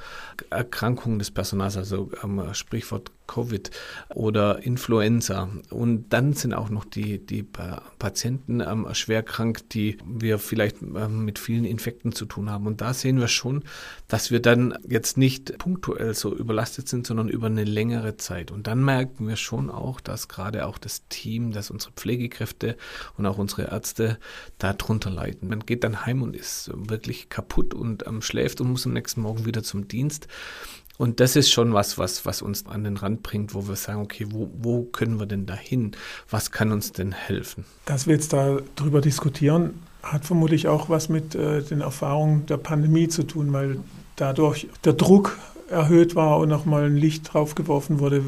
Erkrankungen 0.49 1.19
des 1.19 1.33
Personals, 1.33 1.77
also 1.77 2.11
ähm, 2.23 2.43
Sprichwort 2.55 3.11
Covid 3.29 3.71
oder 4.15 4.65
Influenza. 4.65 5.49
Und 5.71 6.09
dann 6.09 6.33
sind 6.33 6.55
auch 6.55 6.71
noch 6.71 6.85
die, 6.85 7.25
die 7.25 7.45
Patienten 7.45 8.61
ähm, 8.61 8.89
schwer 8.95 9.23
krank, 9.23 9.69
die 9.71 9.99
wir 10.05 10.41
vielleicht 10.41 10.83
ähm, 10.83 11.25
mit 11.25 11.39
vielen 11.39 11.65
Infekten 11.65 12.11
zu 12.11 12.27
tun 12.27 12.51
haben. 12.51 12.67
Und 12.67 12.81
da 12.81 12.93
sehen 12.93 13.21
wir 13.21 13.29
schon, 13.29 13.63
dass 14.09 14.33
wir 14.33 14.41
dann 14.41 14.77
jetzt 14.89 15.17
nicht 15.17 15.57
punktuell 15.59 16.15
so 16.15 16.35
überlastet 16.35 16.89
sind, 16.89 17.07
sondern 17.07 17.29
über 17.29 17.47
eine 17.47 17.65
längere 17.65 18.17
Zeit. 18.17 18.51
Und 18.51 18.67
dann 18.67 18.85
merken 18.85 19.29
wir 19.29 19.37
schon 19.37 19.71
auch, 19.71 20.01
dass 20.01 20.27
gerade 20.27 20.67
auch 20.67 20.79
das 20.79 21.07
Team, 21.09 21.53
dass 21.53 21.71
unsere 21.71 21.93
Pflegekräfte 21.93 22.77
und 23.17 23.27
auch 23.27 23.39
unsere 23.39 23.71
Ärzte 23.71 24.19
darunter 24.59 25.11
leiden. 25.11 25.49
Man 25.49 25.61
geht 25.61 25.85
dann 25.85 26.07
heim 26.07 26.23
und 26.23 26.35
ist 26.35 26.71
wirklich 26.75 27.29
kaputt 27.29 27.75
und 27.75 28.07
ähm, 28.07 28.23
schläft 28.23 28.61
und 28.61 28.71
muss 28.71 28.87
am 28.87 28.95
nächsten 28.95 29.21
Morgen 29.21 29.45
wieder 29.45 29.63
zum 29.63 29.87
Dienst. 29.87 30.29
Und 30.99 31.21
das 31.21 31.37
ist 31.37 31.51
schon 31.51 31.73
was, 31.73 31.97
was, 31.97 32.27
was 32.27 32.43
uns 32.43 32.67
an 32.67 32.85
den 32.85 32.97
Rand 32.97 33.23
bringt, 33.23 33.55
wo 33.55 33.67
wir 33.69 33.77
sagen, 33.77 34.03
okay, 34.03 34.27
wo, 34.31 34.51
wo 34.59 34.83
können 34.83 35.19
wir 35.19 35.27
denn 35.27 35.47
da 35.47 35.55
hin? 35.55 35.93
Was 36.29 36.51
kann 36.51 36.73
uns 36.73 36.93
denn 36.93 37.13
helfen? 37.13 37.65
Dass 37.87 38.07
wir 38.07 38.15
jetzt 38.15 38.33
darüber 38.33 39.01
diskutieren, 39.01 39.81
hat 40.03 40.25
vermutlich 40.25 40.67
auch 40.69 40.91
was 40.91 41.09
mit 41.09 41.35
äh, 41.35 41.63
den 41.63 41.81
Erfahrungen 41.81 42.47
der 42.47 42.57
Pandemie 42.57 43.09
zu 43.09 43.23
tun, 43.23 43.53
weil 43.53 43.79
dadurch 44.17 44.69
der 44.85 44.93
Druck 44.93 45.39
erhöht 45.71 46.17
war 46.17 46.39
und 46.39 46.49
nochmal 46.49 46.85
ein 46.85 46.97
Licht 46.97 47.33
drauf 47.33 47.55
geworfen 47.55 48.01
wurde, 48.01 48.23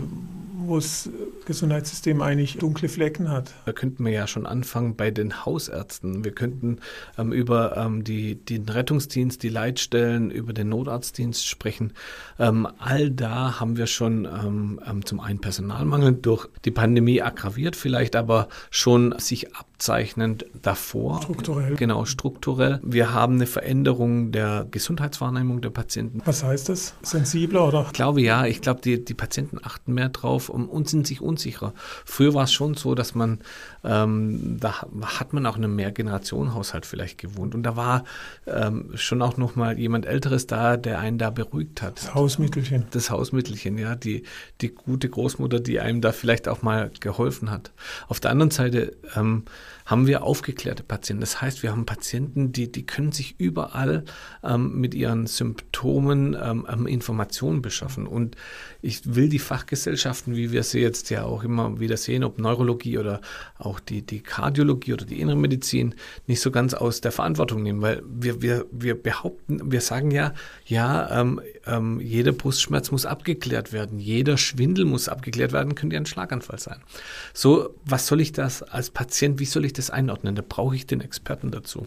wo 0.71 0.77
das 0.77 1.11
Gesundheitssystem 1.45 2.23
eigentlich 2.23 2.57
dunkle 2.57 2.89
Flecken 2.89 3.29
hat. 3.29 3.53
Da 3.67 3.73
könnten 3.73 4.05
wir 4.05 4.12
ja 4.12 4.27
schon 4.27 4.47
anfangen 4.47 4.97
bei 4.97 5.11
den 5.11 5.45
Hausärzten. 5.45 6.25
Wir 6.25 6.33
könnten 6.33 6.79
ähm, 7.19 7.33
über 7.33 7.77
ähm, 7.77 8.05
die, 8.05 8.37
den 8.37 8.69
Rettungsdienst, 8.69 9.43
die 9.43 9.49
Leitstellen, 9.49 10.31
über 10.31 10.53
den 10.53 10.69
Notarztdienst 10.69 11.47
sprechen. 11.47 11.93
Ähm, 12.39 12.67
all 12.79 13.11
da 13.11 13.61
haben 13.61 13.77
wir 13.77 13.87
schon 13.87 14.25
ähm, 14.25 14.81
ähm, 14.89 15.05
zum 15.05 15.21
einen 15.21 15.41
Personalmangel 15.41 16.15
durch 16.15 16.49
die 16.65 16.71
Pandemie 16.71 17.21
aggraviert, 17.21 17.77
vielleicht 17.77 18.17
aber 18.17 18.49
schon 18.71 19.15
sich 19.19 19.55
ab 19.55 19.67
abzeichnend 19.80 20.44
davor. 20.60 21.22
Strukturell. 21.22 21.75
Genau, 21.76 22.04
strukturell. 22.04 22.80
Wir 22.82 23.14
haben 23.14 23.37
eine 23.37 23.46
Veränderung 23.46 24.30
der 24.30 24.66
Gesundheitswahrnehmung 24.70 25.62
der 25.62 25.70
Patienten. 25.70 26.20
Was 26.26 26.44
heißt 26.44 26.68
das? 26.68 26.92
Sensibler 27.00 27.66
oder? 27.66 27.87
Ich 27.87 27.94
glaube 27.94 28.20
ja, 28.20 28.44
ich 28.44 28.60
glaube, 28.60 28.82
die, 28.82 29.02
die 29.02 29.14
Patienten 29.14 29.56
achten 29.62 29.94
mehr 29.94 30.10
drauf 30.10 30.50
und, 30.50 30.87
sind 30.87 31.06
sich 31.06 31.22
unsicherer. 31.22 31.72
Früher 32.04 32.34
war 32.34 32.44
es 32.44 32.52
schon 32.52 32.75
so, 32.75 32.94
dass 32.94 33.14
man, 33.14 33.38
ähm, 33.82 34.58
da 34.60 34.82
hat 34.82 35.32
man 35.32 35.46
auch 35.46 35.56
in 35.56 35.64
einem 35.64 35.76
Mehrgenerationenhaushalt 35.76 36.84
vielleicht 36.84 37.16
gewohnt 37.16 37.54
und 37.54 37.62
da 37.62 37.75
war 37.75 38.04
ähm, 38.46 38.90
schon 38.96 39.22
auch 39.22 39.38
noch 39.38 39.56
mal 39.56 39.78
jemand 39.78 40.04
Älteres 40.04 40.46
da, 40.46 40.76
der 40.76 40.99
einen 40.99 41.16
da 41.16 41.30
beruhigt 41.30 41.80
hat. 41.80 41.96
Das 41.96 42.14
Hausmittelchen. 42.14 42.84
Das 42.90 43.08
Hausmittelchen, 43.08 43.78
ja, 43.78 43.94
die, 43.94 44.25
die 44.60 44.68
gute 44.68 45.08
Großmutter, 45.08 45.58
die 45.58 45.80
einem 45.80 46.02
da 46.02 46.12
vielleicht 46.12 46.49
auch 46.49 46.60
mal 46.60 46.90
geholfen 47.00 47.50
hat. 47.50 47.70
Auf 48.08 48.20
der 48.20 48.30
anderen 48.30 48.50
Seite 48.50 48.94
ähm, 49.16 49.44
haben 49.90 50.06
wir 50.06 50.23
aufgeklärte 50.23 50.85
Patienten. 50.85 51.20
Das 51.20 51.42
heißt, 51.42 51.64
wir 51.64 51.73
haben 51.73 51.85
Patienten, 51.85 52.52
die, 52.52 52.70
die 52.70 52.87
können 52.87 53.11
sich 53.11 53.35
überall 53.38 54.04
ähm, 54.44 54.80
mit 54.80 54.94
ihren 54.94 55.26
Symptomen 55.26 56.37
ähm, 56.40 56.64
ähm, 56.70 56.87
Informationen 56.87 57.61
beschaffen. 57.61 58.06
Und 58.06 58.37
ich 58.82 59.16
will 59.16 59.28
die 59.28 59.40
Fachgesellschaften, 59.40 60.37
wie 60.37 60.52
wir 60.52 60.62
sie 60.62 60.78
jetzt 60.78 61.11
ja 61.11 61.25
auch 61.25 61.42
immer 61.42 61.80
wieder 61.80 61.97
sehen, 61.97 62.23
ob 62.23 62.38
Neurologie 62.38 62.99
oder 62.99 63.20
auch 63.59 63.80
die, 63.80 64.02
die 64.02 64.20
Kardiologie 64.20 64.92
oder 64.92 65.04
die 65.04 65.20
innere 65.20 65.37
Medizin, 65.37 65.97
nicht 66.28 66.40
so 66.40 66.52
ganz 66.52 66.73
aus 66.73 67.00
der 67.00 67.11
Verantwortung 67.11 67.64
nehmen, 67.64 67.82
weil 67.82 68.00
wir, 68.06 68.40
wir, 68.42 68.66
wir 68.70 68.94
behaupten, 68.94 69.73
wir 69.73 69.80
sagen 69.80 70.12
ja, 70.12 70.35
ja, 70.66 71.20
ähm, 71.20 71.40
ähm, 71.67 72.00
jeder 72.00 72.33
Brustschmerz 72.33 72.90
muss 72.90 73.07
abgeklärt 73.07 73.73
werden, 73.73 73.99
jeder 73.99 74.37
Schwindel 74.37 74.85
muss 74.85 75.09
abgeklärt 75.09 75.52
werden, 75.52 75.75
könnte 75.75 75.95
ja 75.95 76.00
ein 76.00 76.07
Schlaganfall 76.07 76.59
sein. 76.59 76.81
So, 77.35 77.75
was 77.85 78.07
soll 78.07 78.21
ich 78.21 78.33
das 78.33 78.62
als 78.62 78.90
Patient, 78.90 79.38
wie 79.38 79.45
soll 79.45 79.64
ich 79.64 79.73
das 79.73 79.90
einordnen. 79.90 80.35
Da 80.35 80.43
brauche 80.47 80.76
ich 80.76 80.87
den 80.87 81.00
Experten 81.00 81.50
dazu. 81.50 81.87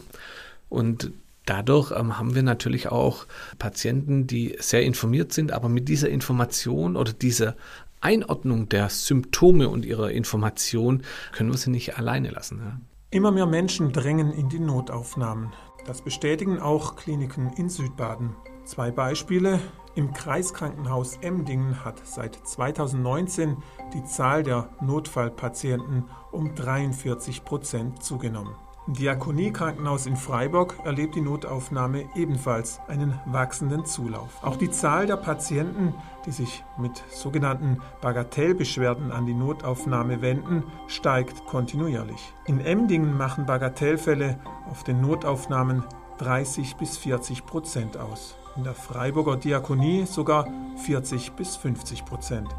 Und 0.69 1.11
dadurch 1.45 1.91
ähm, 1.91 2.17
haben 2.17 2.35
wir 2.35 2.43
natürlich 2.43 2.89
auch 2.89 3.25
Patienten, 3.59 4.27
die 4.27 4.55
sehr 4.59 4.83
informiert 4.83 5.33
sind, 5.33 5.51
aber 5.51 5.69
mit 5.69 5.89
dieser 5.89 6.09
Information 6.09 6.95
oder 6.95 7.13
dieser 7.13 7.55
Einordnung 8.01 8.67
der 8.69 8.89
Symptome 8.89 9.69
und 9.69 9.85
ihrer 9.85 10.11
Information 10.11 11.03
können 11.31 11.51
wir 11.51 11.57
sie 11.57 11.69
nicht 11.69 11.97
alleine 11.97 12.31
lassen. 12.31 12.59
Ja. 12.59 12.79
Immer 13.11 13.31
mehr 13.31 13.45
Menschen 13.45 13.93
drängen 13.93 14.31
in 14.33 14.49
die 14.49 14.59
Notaufnahmen. 14.59 15.53
Das 15.85 16.01
bestätigen 16.01 16.59
auch 16.59 16.95
Kliniken 16.95 17.53
in 17.57 17.69
Südbaden. 17.69 18.35
Zwei 18.65 18.91
Beispiele. 18.91 19.59
Im 19.95 20.13
Kreiskrankenhaus 20.13 21.17
Emdingen 21.17 21.83
hat 21.83 22.01
seit 22.05 22.35
2019 22.35 23.57
die 23.93 24.03
Zahl 24.05 24.41
der 24.41 24.69
Notfallpatienten 24.81 26.05
um 26.31 26.55
43 26.55 27.43
Prozent 27.43 28.01
zugenommen. 28.01 28.55
Im 28.87 28.93
Diakoniekrankenhaus 28.95 30.07
in 30.07 30.15
Freiburg 30.15 30.75
erlebt 30.83 31.15
die 31.15 31.21
Notaufnahme 31.21 32.05
ebenfalls 32.15 32.79
einen 32.87 33.19
wachsenden 33.25 33.85
Zulauf. 33.85 34.43
Auch 34.43 34.55
die 34.55 34.71
Zahl 34.71 35.07
der 35.07 35.17
Patienten, 35.17 35.93
die 36.25 36.31
sich 36.31 36.63
mit 36.77 37.03
sogenannten 37.09 37.79
Bagatellbeschwerden 38.01 39.11
an 39.11 39.25
die 39.25 39.33
Notaufnahme 39.33 40.21
wenden, 40.21 40.63
steigt 40.87 41.45
kontinuierlich. 41.45 42.33
In 42.45 42.59
Emdingen 42.59 43.15
machen 43.15 43.45
Bagatellfälle 43.45 44.39
auf 44.69 44.83
den 44.83 45.01
Notaufnahmen 45.01 45.83
30 46.17 46.75
bis 46.77 46.97
40 46.97 47.45
Prozent 47.45 47.97
aus 47.97 48.37
in 48.55 48.63
der 48.63 48.73
Freiburger 48.73 49.37
Diakonie 49.37 50.05
sogar 50.05 50.47
40 50.85 51.33
bis 51.33 51.55
50 51.55 52.05
Prozent. 52.05 52.49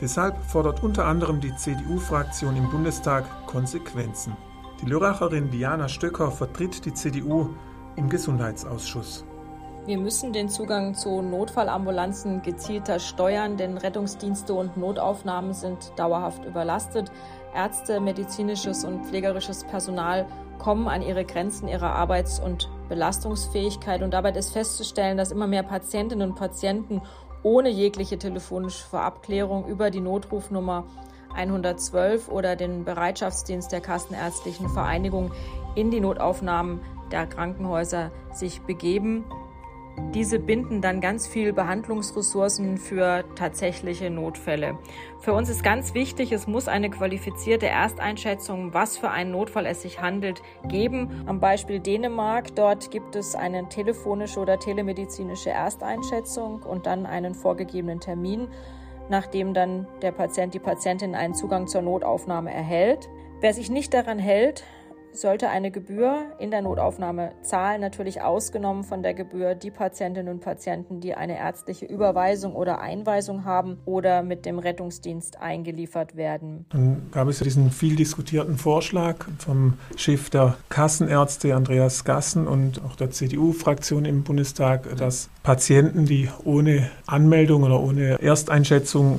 Deshalb 0.00 0.36
fordert 0.44 0.82
unter 0.82 1.06
anderem 1.06 1.40
die 1.40 1.54
CDU-Fraktion 1.54 2.56
im 2.56 2.70
Bundestag 2.70 3.24
Konsequenzen. 3.46 4.36
Die 4.80 4.86
Lörracherin 4.86 5.50
Diana 5.50 5.88
Stöcker 5.88 6.30
vertritt 6.30 6.84
die 6.84 6.94
CDU 6.94 7.50
im 7.96 8.08
Gesundheitsausschuss. 8.08 9.24
Wir 9.86 9.98
müssen 9.98 10.32
den 10.32 10.48
Zugang 10.48 10.94
zu 10.94 11.22
Notfallambulanzen 11.22 12.42
gezielter 12.42 12.98
steuern, 12.98 13.56
denn 13.56 13.78
Rettungsdienste 13.78 14.52
und 14.52 14.76
Notaufnahmen 14.76 15.54
sind 15.54 15.92
dauerhaft 15.96 16.44
überlastet. 16.44 17.10
Ärzte, 17.54 17.98
medizinisches 17.98 18.84
und 18.84 19.06
pflegerisches 19.06 19.64
Personal 19.64 20.26
kommen 20.58 20.88
an 20.88 21.02
ihre 21.02 21.24
Grenzen 21.24 21.68
ihrer 21.68 21.90
Arbeits- 21.90 22.38
und 22.38 22.68
Belastungsfähigkeit. 22.88 24.02
Und 24.02 24.12
dabei 24.12 24.30
ist 24.30 24.52
festzustellen, 24.52 25.16
dass 25.16 25.32
immer 25.32 25.46
mehr 25.46 25.62
Patientinnen 25.62 26.30
und 26.30 26.36
Patienten 26.36 27.02
ohne 27.42 27.68
jegliche 27.68 28.18
telefonische 28.18 28.84
Vorabklärung 28.84 29.66
über 29.66 29.90
die 29.90 30.00
Notrufnummer 30.00 30.84
112 31.34 32.28
oder 32.28 32.56
den 32.56 32.84
Bereitschaftsdienst 32.84 33.70
der 33.70 33.80
Kassenärztlichen 33.80 34.68
Vereinigung 34.68 35.32
in 35.74 35.90
die 35.90 36.00
Notaufnahmen 36.00 36.80
der 37.12 37.26
Krankenhäuser 37.26 38.10
sich 38.32 38.62
begeben. 38.62 39.24
Diese 40.14 40.38
binden 40.38 40.80
dann 40.80 41.00
ganz 41.00 41.26
viel 41.26 41.52
Behandlungsressourcen 41.52 42.78
für 42.78 43.24
tatsächliche 43.34 44.10
Notfälle. 44.10 44.78
Für 45.20 45.32
uns 45.32 45.48
ist 45.48 45.62
ganz 45.62 45.94
wichtig, 45.94 46.32
es 46.32 46.46
muss 46.46 46.66
eine 46.66 46.88
qualifizierte 46.88 47.66
Ersteinschätzung, 47.66 48.72
was 48.72 48.96
für 48.96 49.10
einen 49.10 49.32
Notfall 49.32 49.66
es 49.66 49.82
sich 49.82 50.00
handelt, 50.00 50.42
geben. 50.66 51.24
Am 51.26 51.40
Beispiel 51.40 51.80
Dänemark, 51.80 52.54
dort 52.54 52.90
gibt 52.90 53.16
es 53.16 53.34
eine 53.34 53.68
telefonische 53.68 54.40
oder 54.40 54.58
telemedizinische 54.58 55.50
Ersteinschätzung 55.50 56.62
und 56.62 56.86
dann 56.86 57.04
einen 57.04 57.34
vorgegebenen 57.34 58.00
Termin, 58.00 58.48
nachdem 59.10 59.52
dann 59.52 59.86
der 60.00 60.12
Patient, 60.12 60.54
die 60.54 60.58
Patientin 60.58 61.14
einen 61.14 61.34
Zugang 61.34 61.66
zur 61.66 61.82
Notaufnahme 61.82 62.52
erhält. 62.52 63.08
Wer 63.40 63.54
sich 63.54 63.70
nicht 63.70 63.94
daran 63.94 64.18
hält, 64.18 64.64
sollte 65.12 65.48
eine 65.48 65.70
Gebühr 65.70 66.26
in 66.38 66.50
der 66.50 66.62
Notaufnahme 66.62 67.32
zahlen, 67.42 67.80
natürlich 67.80 68.22
ausgenommen 68.22 68.84
von 68.84 69.02
der 69.02 69.14
Gebühr 69.14 69.54
die 69.54 69.70
Patientinnen 69.70 70.32
und 70.32 70.40
Patienten, 70.40 71.00
die 71.00 71.14
eine 71.14 71.38
ärztliche 71.38 71.86
Überweisung 71.86 72.54
oder 72.54 72.80
Einweisung 72.80 73.44
haben 73.44 73.78
oder 73.84 74.22
mit 74.22 74.46
dem 74.46 74.58
Rettungsdienst 74.58 75.40
eingeliefert 75.40 76.16
werden. 76.16 76.66
Dann 76.70 77.08
gab 77.10 77.28
es 77.28 77.40
diesen 77.40 77.70
viel 77.70 77.96
diskutierten 77.96 78.56
Vorschlag 78.56 79.26
vom 79.38 79.74
Chef 79.96 80.30
der 80.30 80.56
Kassenärzte 80.68 81.54
Andreas 81.54 82.04
Gassen 82.04 82.46
und 82.46 82.82
auch 82.84 82.96
der 82.96 83.10
CDU-Fraktion 83.10 84.04
im 84.04 84.22
Bundestag, 84.22 84.96
dass 84.96 85.28
Patienten, 85.42 86.06
die 86.06 86.28
ohne 86.44 86.90
Anmeldung 87.06 87.62
oder 87.62 87.80
ohne 87.80 88.20
Ersteinschätzung 88.20 89.18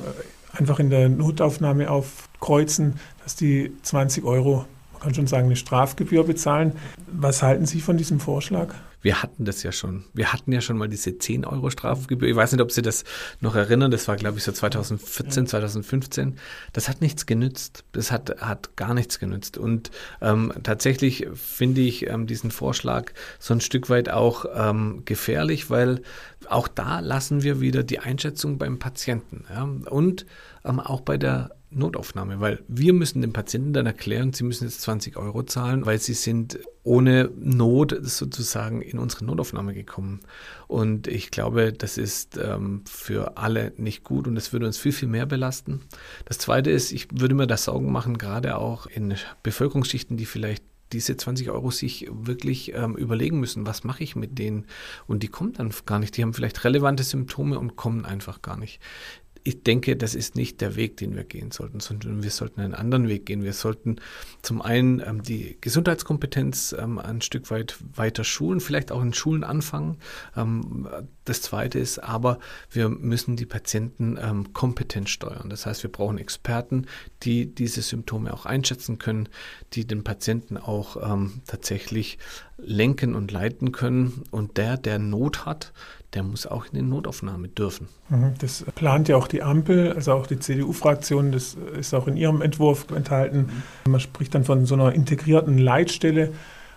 einfach 0.52 0.78
in 0.78 0.90
der 0.90 1.08
Notaufnahme 1.08 1.90
aufkreuzen, 1.90 2.98
dass 3.22 3.36
die 3.36 3.72
20 3.82 4.24
Euro 4.24 4.64
kann 5.00 5.14
schon 5.14 5.26
sagen, 5.26 5.46
eine 5.46 5.56
Strafgebühr 5.56 6.24
bezahlen. 6.24 6.72
Was 7.10 7.42
halten 7.42 7.66
Sie 7.66 7.80
von 7.80 7.96
diesem 7.96 8.20
Vorschlag? 8.20 8.74
Wir 9.02 9.22
hatten 9.22 9.44
das 9.46 9.62
ja 9.62 9.72
schon. 9.72 10.04
Wir 10.12 10.32
hatten 10.32 10.52
ja 10.52 10.60
schon 10.60 10.76
mal 10.76 10.88
diese 10.88 11.16
10 11.16 11.46
Euro 11.46 11.70
Strafgebühr. 11.70 12.28
Ich 12.28 12.36
weiß 12.36 12.52
nicht, 12.52 12.60
ob 12.60 12.70
Sie 12.70 12.82
das 12.82 13.04
noch 13.40 13.54
erinnern. 13.54 13.90
Das 13.90 14.08
war, 14.08 14.16
glaube 14.16 14.38
ich, 14.38 14.44
so 14.44 14.52
2014, 14.52 15.46
2015. 15.46 16.36
Das 16.72 16.88
hat 16.88 17.00
nichts 17.00 17.24
genützt. 17.24 17.84
Das 17.92 18.12
hat, 18.12 18.40
hat 18.40 18.76
gar 18.76 18.92
nichts 18.92 19.18
genützt. 19.18 19.56
Und 19.56 19.90
ähm, 20.20 20.52
tatsächlich 20.62 21.26
finde 21.34 21.80
ich 21.80 22.08
ähm, 22.08 22.26
diesen 22.26 22.50
Vorschlag 22.50 23.12
so 23.38 23.54
ein 23.54 23.62
Stück 23.62 23.88
weit 23.88 24.10
auch 24.10 24.44
ähm, 24.54 25.02
gefährlich, 25.06 25.70
weil 25.70 26.02
auch 26.48 26.68
da 26.68 27.00
lassen 27.00 27.42
wir 27.42 27.60
wieder 27.60 27.82
die 27.82 28.00
Einschätzung 28.00 28.58
beim 28.58 28.78
Patienten. 28.78 29.44
Ja? 29.48 29.62
Und 29.88 30.26
ähm, 30.64 30.80
auch 30.80 31.00
bei 31.00 31.16
der 31.16 31.50
Notaufnahme, 31.72 32.40
weil 32.40 32.62
wir 32.66 32.92
müssen 32.92 33.20
den 33.20 33.32
Patienten 33.32 33.72
dann 33.72 33.86
erklären, 33.86 34.32
sie 34.32 34.42
müssen 34.42 34.64
jetzt 34.64 34.80
20 34.82 35.16
Euro 35.16 35.44
zahlen, 35.44 35.86
weil 35.86 36.00
sie 36.00 36.14
sind 36.14 36.58
ohne 36.82 37.30
Not 37.38 37.96
sozusagen 38.02 38.82
in 38.82 38.98
unsere 38.98 39.24
Notaufnahme 39.24 39.72
gekommen. 39.72 40.20
Und 40.66 41.06
ich 41.06 41.30
glaube, 41.30 41.72
das 41.72 41.96
ist 41.96 42.36
ähm, 42.36 42.82
für 42.86 43.36
alle 43.36 43.72
nicht 43.76 44.02
gut 44.02 44.26
und 44.26 44.34
das 44.34 44.52
würde 44.52 44.66
uns 44.66 44.78
viel, 44.78 44.92
viel 44.92 45.08
mehr 45.08 45.26
belasten. 45.26 45.82
Das 46.24 46.38
Zweite 46.38 46.70
ist, 46.70 46.90
ich 46.90 47.08
würde 47.12 47.36
mir 47.36 47.46
das 47.46 47.64
Sorgen 47.64 47.92
machen, 47.92 48.18
gerade 48.18 48.56
auch 48.56 48.86
in 48.86 49.14
Bevölkerungsschichten, 49.44 50.16
die 50.16 50.26
vielleicht 50.26 50.64
diese 50.92 51.16
20 51.16 51.50
Euro 51.50 51.70
sich 51.70 52.08
wirklich 52.10 52.74
ähm, 52.74 52.96
überlegen 52.96 53.38
müssen, 53.38 53.64
was 53.64 53.84
mache 53.84 54.02
ich 54.02 54.16
mit 54.16 54.40
denen? 54.40 54.66
Und 55.06 55.22
die 55.22 55.28
kommen 55.28 55.52
dann 55.52 55.72
gar 55.86 56.00
nicht. 56.00 56.16
Die 56.16 56.22
haben 56.22 56.34
vielleicht 56.34 56.64
relevante 56.64 57.04
Symptome 57.04 57.60
und 57.60 57.76
kommen 57.76 58.04
einfach 58.04 58.42
gar 58.42 58.56
nicht 58.56 58.80
ich 59.42 59.62
denke, 59.62 59.96
das 59.96 60.14
ist 60.14 60.36
nicht 60.36 60.60
der 60.60 60.76
Weg, 60.76 60.96
den 60.98 61.16
wir 61.16 61.24
gehen 61.24 61.50
sollten, 61.50 61.80
sondern 61.80 62.22
wir 62.22 62.30
sollten 62.30 62.60
einen 62.60 62.74
anderen 62.74 63.08
Weg 63.08 63.26
gehen. 63.26 63.42
Wir 63.42 63.54
sollten 63.54 63.96
zum 64.42 64.60
einen 64.60 65.00
ähm, 65.00 65.22
die 65.22 65.56
Gesundheitskompetenz 65.60 66.74
ähm, 66.78 66.98
ein 66.98 67.22
Stück 67.22 67.50
weit 67.50 67.76
weiter 67.94 68.24
schulen, 68.24 68.60
vielleicht 68.60 68.92
auch 68.92 69.02
in 69.02 69.14
Schulen 69.14 69.44
anfangen. 69.44 69.96
Ähm, 70.36 70.88
das 71.24 71.42
Zweite 71.42 71.78
ist 71.78 71.98
aber, 71.98 72.38
wir 72.70 72.88
müssen 72.88 73.36
die 73.36 73.46
Patienten 73.46 74.18
ähm, 74.20 74.52
kompetent 74.52 75.08
steuern. 75.08 75.48
Das 75.48 75.64
heißt, 75.64 75.82
wir 75.82 75.92
brauchen 75.92 76.18
Experten, 76.18 76.86
die 77.22 77.54
diese 77.54 77.82
Symptome 77.82 78.34
auch 78.34 78.46
einschätzen 78.46 78.98
können, 78.98 79.28
die 79.72 79.86
den 79.86 80.04
Patienten 80.04 80.56
auch 80.58 80.96
ähm, 81.02 81.40
tatsächlich 81.46 82.18
lenken 82.58 83.14
und 83.14 83.30
leiten 83.30 83.72
können. 83.72 84.24
Und 84.30 84.56
der, 84.56 84.76
der 84.76 84.98
Not 84.98 85.46
hat, 85.46 85.72
der 86.14 86.22
muss 86.22 86.46
auch 86.46 86.66
in 86.66 86.72
die 86.74 86.82
Notaufnahme 86.82 87.48
dürfen. 87.48 87.88
Mhm, 88.08 88.34
das 88.38 88.64
plant 88.74 89.08
ja 89.08 89.16
auch 89.16 89.28
die 89.28 89.42
Ampel, 89.42 89.92
also 89.92 90.12
auch 90.12 90.26
die 90.26 90.38
CDU-Fraktion, 90.38 91.32
das 91.32 91.56
ist 91.78 91.94
auch 91.94 92.08
in 92.08 92.16
ihrem 92.16 92.42
Entwurf 92.42 92.86
enthalten. 92.90 93.50
Man 93.86 94.00
spricht 94.00 94.34
dann 94.34 94.44
von 94.44 94.66
so 94.66 94.74
einer 94.74 94.92
integrierten 94.92 95.58
Leitstelle, 95.58 96.32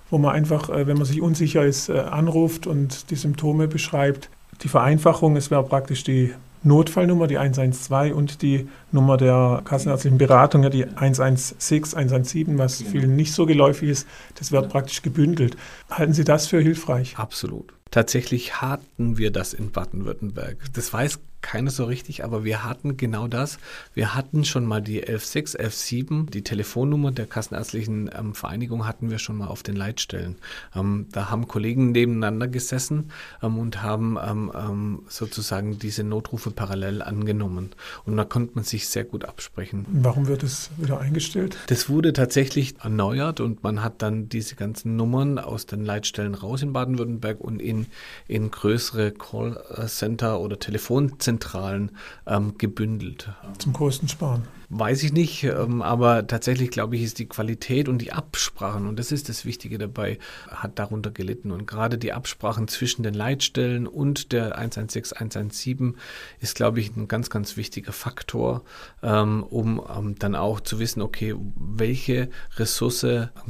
wo 0.09 0.17
man 0.17 0.35
einfach, 0.35 0.69
äh, 0.69 0.85
wenn 0.85 0.97
man 0.97 1.05
sich 1.05 1.21
unsicher 1.21 1.65
ist, 1.65 1.89
äh, 1.89 1.99
anruft 1.99 2.67
und 2.67 3.09
die 3.09 3.15
Symptome 3.15 3.67
beschreibt. 3.67 4.29
Die 4.61 4.67
Vereinfachung, 4.67 5.35
es 5.35 5.49
wäre 5.49 5.63
praktisch 5.63 6.03
die 6.03 6.33
Notfallnummer, 6.63 7.27
die 7.27 7.37
112 7.37 8.15
und 8.15 8.41
die 8.41 8.69
Nummer 8.91 9.17
der 9.17 9.61
kassenärztlichen 9.65 10.17
Beratung, 10.17 10.63
ja 10.63 10.69
die 10.69 10.85
116, 10.85 11.97
117, 11.97 12.57
was 12.57 12.79
genau. 12.79 12.91
vielen 12.91 13.15
nicht 13.15 13.33
so 13.33 13.45
geläufig 13.45 13.89
ist, 13.89 14.07
das 14.35 14.51
wird 14.51 14.69
praktisch 14.69 15.01
gebündelt. 15.01 15.57
Halten 15.89 16.13
Sie 16.13 16.23
das 16.23 16.47
für 16.47 16.61
hilfreich? 16.61 17.17
Absolut. 17.17 17.73
Tatsächlich 17.93 18.59
hatten 18.59 19.19
wir 19.19 19.29
das 19.29 19.53
in 19.53 19.71
Baden-Württemberg. 19.71 20.57
Das 20.73 20.91
weiß 20.91 21.19
keiner 21.43 21.69
so 21.69 21.85
richtig, 21.85 22.23
aber 22.23 22.43
wir 22.43 22.63
hatten 22.63 22.97
genau 22.97 23.27
das. 23.27 23.59
Wir 23.93 24.15
hatten 24.15 24.45
schon 24.45 24.65
mal 24.65 24.81
die 24.81 25.01
116, 25.01 25.59
117, 25.59 26.25
die 26.27 26.41
Telefonnummer 26.41 27.12
der 27.12 27.27
Kassenärztlichen 27.27 28.09
ähm, 28.17 28.33
Vereinigung 28.33 28.88
hatten 28.88 29.12
wir 29.12 29.19
schon 29.19 29.38
mal 29.38 29.47
auf 29.47 29.62
den 29.62 29.75
Leitstellen. 29.75 30.38
Ähm, 30.75 31.07
da 31.12 31.29
haben 31.29 31.47
Kollegen 31.47 31.91
nebeneinander 31.91 32.47
gesessen 32.47 33.12
ähm, 33.43 33.59
und 33.59 33.83
haben 33.83 34.17
ähm, 34.25 34.51
ähm, 34.55 35.03
sozusagen 35.07 35.77
diese 35.77 36.03
Notrufe 36.03 36.50
parallel 36.50 37.01
angenommen. 37.01 37.71
Und 38.05 38.17
da 38.17 38.23
konnte 38.23 38.55
man 38.55 38.63
sich 38.63 38.88
sehr 38.88 39.03
gut 39.03 39.25
absprechen. 39.25 39.85
Warum 39.91 40.27
wird 40.27 40.43
es 40.43 40.71
wieder 40.77 41.00
eingestellt? 41.00 41.57
Das 41.67 41.89
wurde 41.89 42.13
tatsächlich 42.13 42.75
erneuert 42.81 43.41
und 43.41 43.63
man 43.63 43.83
hat 43.83 44.01
dann 44.01 44.29
diese 44.29 44.55
ganzen 44.55 44.95
Nummern 44.95 45.38
aus 45.38 45.65
den 45.65 45.83
Leitstellen 45.83 46.33
raus 46.33 46.62
in 46.62 46.73
Baden-Württemberg 46.73 47.41
und 47.41 47.62
in, 47.62 47.88
in 48.27 48.50
größere 48.50 49.12
Callcenter 49.12 50.39
oder 50.39 50.57
Telefonzentren 50.57 51.32
Zentralen 51.33 51.91
ähm, 52.27 52.57
gebündelt. 52.57 53.29
Zum 53.57 53.73
Kostensparen. 53.73 54.43
Weiß 54.69 55.03
ich 55.03 55.13
nicht, 55.13 55.43
ähm, 55.43 55.81
aber 55.81 56.25
tatsächlich 56.25 56.71
glaube 56.71 56.95
ich, 56.95 57.03
ist 57.03 57.19
die 57.19 57.27
Qualität 57.27 57.87
und 57.87 57.99
die 57.99 58.11
Absprachen, 58.11 58.87
und 58.87 58.97
das 58.97 59.11
ist 59.11 59.29
das 59.29 59.45
Wichtige 59.45 59.77
dabei, 59.77 60.17
hat 60.47 60.79
darunter 60.79 61.11
gelitten. 61.11 61.51
Und 61.51 61.67
gerade 61.67 61.97
die 61.97 62.13
Absprachen 62.13 62.67
zwischen 62.67 63.03
den 63.03 63.13
Leitstellen 63.13 63.85
und 63.87 64.31
der 64.31 64.57
116, 64.57 65.15
117 65.15 65.97
ist, 66.39 66.55
glaube 66.55 66.79
ich, 66.79 66.95
ein 66.95 67.07
ganz, 67.07 67.29
ganz 67.29 67.57
wichtiger 67.57 67.91
Faktor, 67.91 68.63
ähm, 69.03 69.43
um 69.43 69.81
ähm, 69.95 70.15
dann 70.17 70.35
auch 70.35 70.59
zu 70.59 70.79
wissen, 70.79 71.01
okay, 71.01 71.35
welche 71.55 72.29
Ressource 72.57 73.05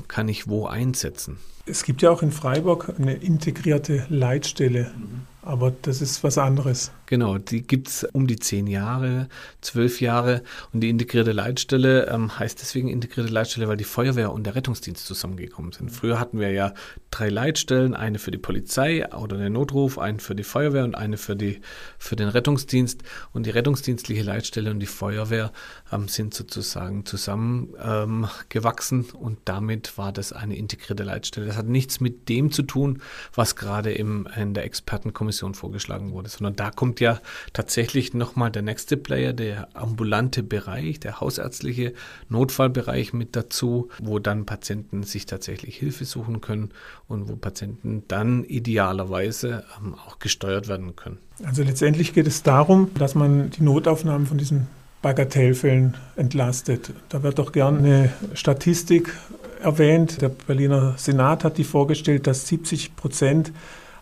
kann 0.07 0.27
ich 0.27 0.47
wo 0.47 0.65
einsetzen. 0.65 1.37
Es 1.65 1.83
gibt 1.83 2.01
ja 2.01 2.11
auch 2.11 2.21
in 2.21 2.33
Freiburg 2.33 2.93
eine 2.97 3.13
integrierte 3.13 4.05
Leitstelle. 4.09 4.91
Mhm. 4.97 5.27
Aber 5.45 5.73
das 5.81 6.01
ist 6.01 6.23
was 6.23 6.37
anderes. 6.37 6.91
Genau, 7.05 7.37
die 7.37 7.63
gibt 7.63 7.89
es 7.89 8.05
um 8.13 8.27
die 8.27 8.37
zehn 8.37 8.65
Jahre, 8.65 9.27
zwölf 9.59 9.99
Jahre. 9.99 10.41
Und 10.71 10.79
die 10.79 10.89
integrierte 10.89 11.33
Leitstelle 11.33 12.07
ähm, 12.07 12.39
heißt 12.39 12.61
deswegen 12.61 12.87
integrierte 12.87 13.31
Leitstelle, 13.31 13.67
weil 13.67 13.75
die 13.75 13.83
Feuerwehr 13.83 14.31
und 14.31 14.45
der 14.45 14.55
Rettungsdienst 14.55 15.05
zusammengekommen 15.05 15.73
sind. 15.73 15.91
Früher 15.91 16.17
hatten 16.17 16.39
wir 16.39 16.51
ja 16.51 16.73
drei 17.11 17.27
Leitstellen, 17.27 17.93
eine 17.93 18.19
für 18.19 18.31
die 18.31 18.37
Polizei 18.37 19.05
oder 19.13 19.37
den 19.37 19.51
Notruf, 19.51 19.99
eine 19.99 20.19
für 20.19 20.33
die 20.33 20.43
Feuerwehr 20.43 20.85
und 20.85 20.95
eine 20.95 21.17
für, 21.17 21.35
die, 21.35 21.59
für 21.97 22.15
den 22.15 22.29
Rettungsdienst. 22.29 23.03
Und 23.33 23.45
die 23.45 23.51
rettungsdienstliche 23.51 24.23
Leitstelle 24.23 24.71
und 24.71 24.79
die 24.79 24.85
Feuerwehr 24.85 25.51
ähm, 25.93 26.07
sind 26.07 26.33
sozusagen 26.33 27.05
zusammengewachsen 27.05 29.05
ähm, 29.09 29.19
und 29.19 29.39
damit 29.45 29.97
war 29.97 30.11
das 30.11 30.33
eine 30.33 30.55
integrierte 30.55 31.03
Leitstelle. 31.03 31.47
Das 31.47 31.57
hat 31.57 31.67
nichts 31.67 31.99
mit 31.99 32.29
dem 32.29 32.51
zu 32.51 32.63
tun, 32.63 33.01
was 33.35 33.55
gerade 33.55 33.91
im, 33.91 34.27
in 34.35 34.53
der 34.53 34.65
Expertenkommission 34.65 35.23
Kommission 35.23 35.53
vorgeschlagen 35.53 36.11
wurde, 36.11 36.29
sondern 36.29 36.55
da 36.55 36.69
kommt 36.69 36.99
ja 36.99 37.19
tatsächlich 37.53 38.13
nochmal 38.13 38.51
der 38.51 38.61
nächste 38.61 38.97
Player, 38.97 39.33
der 39.33 39.69
ambulante 39.73 40.43
Bereich, 40.43 40.99
der 40.99 41.21
hausärztliche 41.21 41.93
Notfallbereich 42.29 43.13
mit 43.13 43.35
dazu, 43.35 43.89
wo 43.99 44.19
dann 44.19 44.45
Patienten 44.45 45.03
sich 45.03 45.25
tatsächlich 45.25 45.77
Hilfe 45.77 46.05
suchen 46.05 46.41
können 46.41 46.71
und 47.07 47.29
wo 47.29 47.35
Patienten 47.35 48.03
dann 48.07 48.43
idealerweise 48.43 49.63
ähm, 49.79 49.95
auch 49.95 50.19
gesteuert 50.19 50.67
werden 50.67 50.95
können. 50.95 51.19
Also 51.43 51.63
letztendlich 51.63 52.13
geht 52.13 52.27
es 52.27 52.43
darum, 52.43 52.91
dass 52.95 53.15
man 53.15 53.49
die 53.49 53.63
Notaufnahmen 53.63 54.27
von 54.27 54.37
diesen 54.37 54.67
Bagatellfällen 55.03 55.95
entlastet. 56.15 56.91
Da 57.09 57.21
wird 57.21 57.37
doch 57.37 57.51
gerne 57.51 57.77
eine 57.77 58.13
Statistik 58.33 59.13
erwähnt. 59.61 60.21
Der 60.21 60.29
Berliner 60.29 60.95
Senat 60.97 61.43
hat 61.43 61.59
die 61.59 61.63
vorgestellt, 61.63 62.25
dass 62.25 62.47
70 62.47 62.95
Prozent 62.95 63.51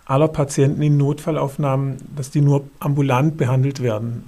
aller 0.06 0.30
Patienten 0.30 0.82
in 0.82 0.98
Notfallaufnahmen, 0.98 1.98
dass 2.16 2.32
die 2.32 2.42
nur 2.42 2.70
ambulant 2.80 3.36
behandelt 3.36 3.82
werden. 3.82 4.24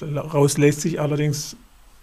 daraus 0.00 0.58
lässt 0.58 0.80
sich 0.80 1.00
allerdings 1.00 1.56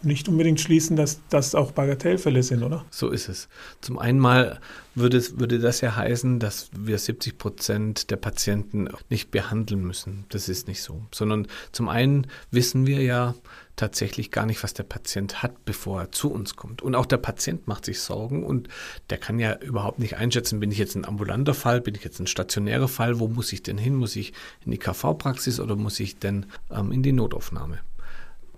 nicht 0.06 0.30
unbedingt 0.30 0.60
schließen, 0.62 0.96
dass 0.96 1.20
das 1.30 1.56
auch 1.56 1.72
Bagatellfälle 1.72 2.44
sind, 2.44 2.64
oder? 2.64 2.86
So 2.92 3.10
ist 3.10 3.28
es. 3.28 3.48
Zum 3.82 3.98
einen 3.98 4.20
mal 4.20 4.60
würde, 4.94 5.22
würde 5.38 5.60
das 5.60 5.82
ja 5.82 5.96
heißen, 5.96 6.40
dass 6.40 6.70
wir 6.78 6.98
70 6.98 7.38
Prozent 7.38 8.12
der 8.12 8.18
Patienten 8.18 8.88
nicht 9.10 9.32
behandeln 9.32 9.84
müssen. 9.84 10.26
Das 10.30 10.48
ist 10.48 10.68
nicht 10.68 10.82
so. 10.82 11.02
Sondern 11.12 11.48
zum 11.72 11.90
einen 11.90 12.28
wissen 12.52 12.86
wir 12.86 13.02
ja, 13.02 13.34
tatsächlich 13.76 14.32
gar 14.32 14.46
nicht, 14.46 14.64
was 14.64 14.74
der 14.74 14.84
Patient 14.84 15.44
hat, 15.44 15.66
bevor 15.66 16.02
er 16.02 16.12
zu 16.12 16.32
uns 16.32 16.56
kommt. 16.56 16.82
Und 16.82 16.96
auch 16.96 17.06
der 17.06 17.18
Patient 17.18 17.68
macht 17.68 17.86
sich 17.86 18.00
Sorgen 18.00 18.44
und 18.44 18.70
der 19.10 19.18
kann 19.18 19.40
ja 19.40 19.56
überhaupt 19.58 20.00
nicht 20.00 20.18
einschätzen, 20.18 20.60
bin 20.60 20.72
ich 20.72 20.78
jetzt 20.78 20.96
ein 20.96 21.06
ambulanter 21.06 21.54
Fall, 21.54 21.82
bin 21.82 21.96
ich 21.96 22.04
jetzt 22.04 22.20
ein 22.20 22.28
stationärer 22.28 22.88
Fall, 22.88 23.20
wo 23.20 23.28
muss 23.28 23.52
ich 23.54 23.64
denn 23.64 23.78
hin? 23.78 23.96
Muss 23.96 24.16
ich 24.16 24.34
in 24.66 24.72
die 24.72 24.78
KV-Praxis 24.78 25.60
oder 25.60 25.76
muss 25.76 26.00
ich 26.00 26.20
denn 26.20 26.46
ähm, 26.72 26.92
in 26.92 27.04
die 27.04 27.14
Notaufnahme? 27.14 27.80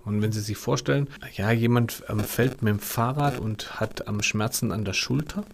Und 0.04 0.22
wenn 0.22 0.32
Sie 0.32 0.40
sich 0.40 0.56
vorstellen, 0.56 1.08
ja, 1.34 1.50
jemand 1.50 2.02
ähm, 2.08 2.20
fällt 2.20 2.62
mit 2.62 2.72
dem 2.72 2.78
Fahrrad 2.78 3.38
und 3.38 3.78
hat 3.78 4.04
ähm, 4.08 4.22
Schmerzen 4.22 4.72
an 4.72 4.84
der 4.84 4.94
Schulter, 4.94 5.44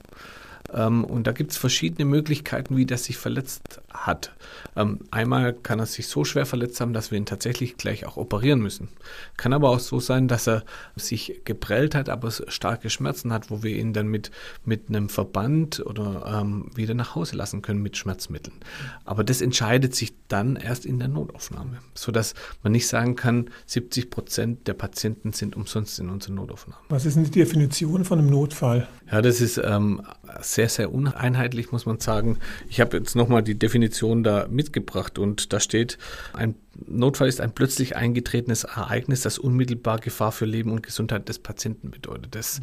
ähm, 0.75 1.05
und 1.05 1.27
da 1.27 1.33
gibt 1.33 1.53
es 1.53 1.57
verschiedene 1.57 2.05
Möglichkeiten, 2.05 2.77
wie 2.77 2.87
das 2.87 3.05
sich 3.05 3.17
verletzt 3.17 3.81
hat. 3.93 4.35
Ähm, 4.77 5.01
einmal 5.11 5.53
kann 5.53 5.79
er 5.79 5.87
sich 5.87 6.09
so 6.09 6.25
schwer 6.25 6.47
verletzt 6.47 6.81
haben, 6.81 6.93
dass 6.93 7.11
wir 7.11 7.19
ihn 7.19 7.27
tatsächlich 7.27 7.77
gleich 7.77 8.07
auch 8.07 8.17
operieren 8.17 8.61
müssen. 8.61 8.89
Kann 9.37 9.53
aber 9.53 9.71
auch 9.71 9.79
so 9.79 10.01
sein, 10.01 10.29
dass 10.29 10.49
er 10.49 10.65
sich 10.97 11.43
geprellt 11.45 11.95
hat, 11.95 12.09
aber 12.09 12.31
starke 12.31 12.91
Schmerzen 12.91 13.33
hat, 13.33 13.51
wo 13.51 13.63
wir 13.63 13.77
ihn 13.77 13.93
dann 13.93 14.09
mit, 14.09 14.31
mit 14.65 14.89
einem 14.89 15.09
Verband 15.09 15.85
oder 15.87 16.41
ähm, 16.41 16.71
wieder 16.75 16.95
nach 16.95 17.15
Hause 17.15 17.37
lassen 17.37 17.63
können 17.63 17.83
mit 17.83 17.97
Schmerzmitteln. 17.97 18.57
Aber 19.05 19.23
das 19.23 19.41
entscheidet 19.41 19.95
sich 19.95 20.15
dann 20.29 20.57
erst 20.57 20.87
in 20.87 20.99
der 20.99 21.09
Notaufnahme, 21.09 21.79
sodass 21.95 22.35
man 22.63 22.73
nicht 22.73 22.89
sagen 22.89 23.15
kann, 23.15 23.51
70 23.67 24.11
Prozent 24.11 24.67
der 24.67 24.75
Patienten 24.75 25.33
sind 25.33 25.55
umsonst 25.57 25.99
in 26.01 26.11
unserer 26.11 26.35
Notaufnahme. 26.35 26.83
Was 26.89 27.07
ist 27.07 27.17
denn 27.17 27.25
die 27.25 27.31
Definition 27.31 28.05
von 28.05 28.19
einem 28.19 28.31
Notfall? 28.31 28.89
Ja, 29.11 29.23
das 29.23 29.41
ist 29.41 29.61
ähm, 29.63 30.03
sehr, 30.41 30.64
sehr 30.69 30.93
uneinheitlich, 30.93 31.73
muss 31.73 31.87
man 31.87 32.01
sagen. 32.01 32.39
Ich 32.69 32.81
habe 32.81 32.97
jetzt 32.97 33.17
nochmal 33.17 33.43
die 33.43 33.59
Definition 33.59 34.23
da 34.23 34.47
mitgebracht 34.49 35.19
und 35.19 35.53
da 35.53 35.61
steht, 35.61 35.99
ein 36.33 36.55
Notfall 36.87 37.29
ist 37.29 37.41
ein 37.41 37.53
plötzlich 37.53 37.97
eingetretenes 37.97 38.65
Ereignis, 38.65 39.23
das 39.23 39.39
unmittelbar 39.39 39.99
Gefahr 39.99 40.33
für 40.33 40.45
Leben 40.45 40.73
und 40.73 40.83
Gesundheit 40.83 41.29
des 41.29 41.39
Patienten 41.39 41.91
bedeutet. 41.91 42.35
Das 42.35 42.61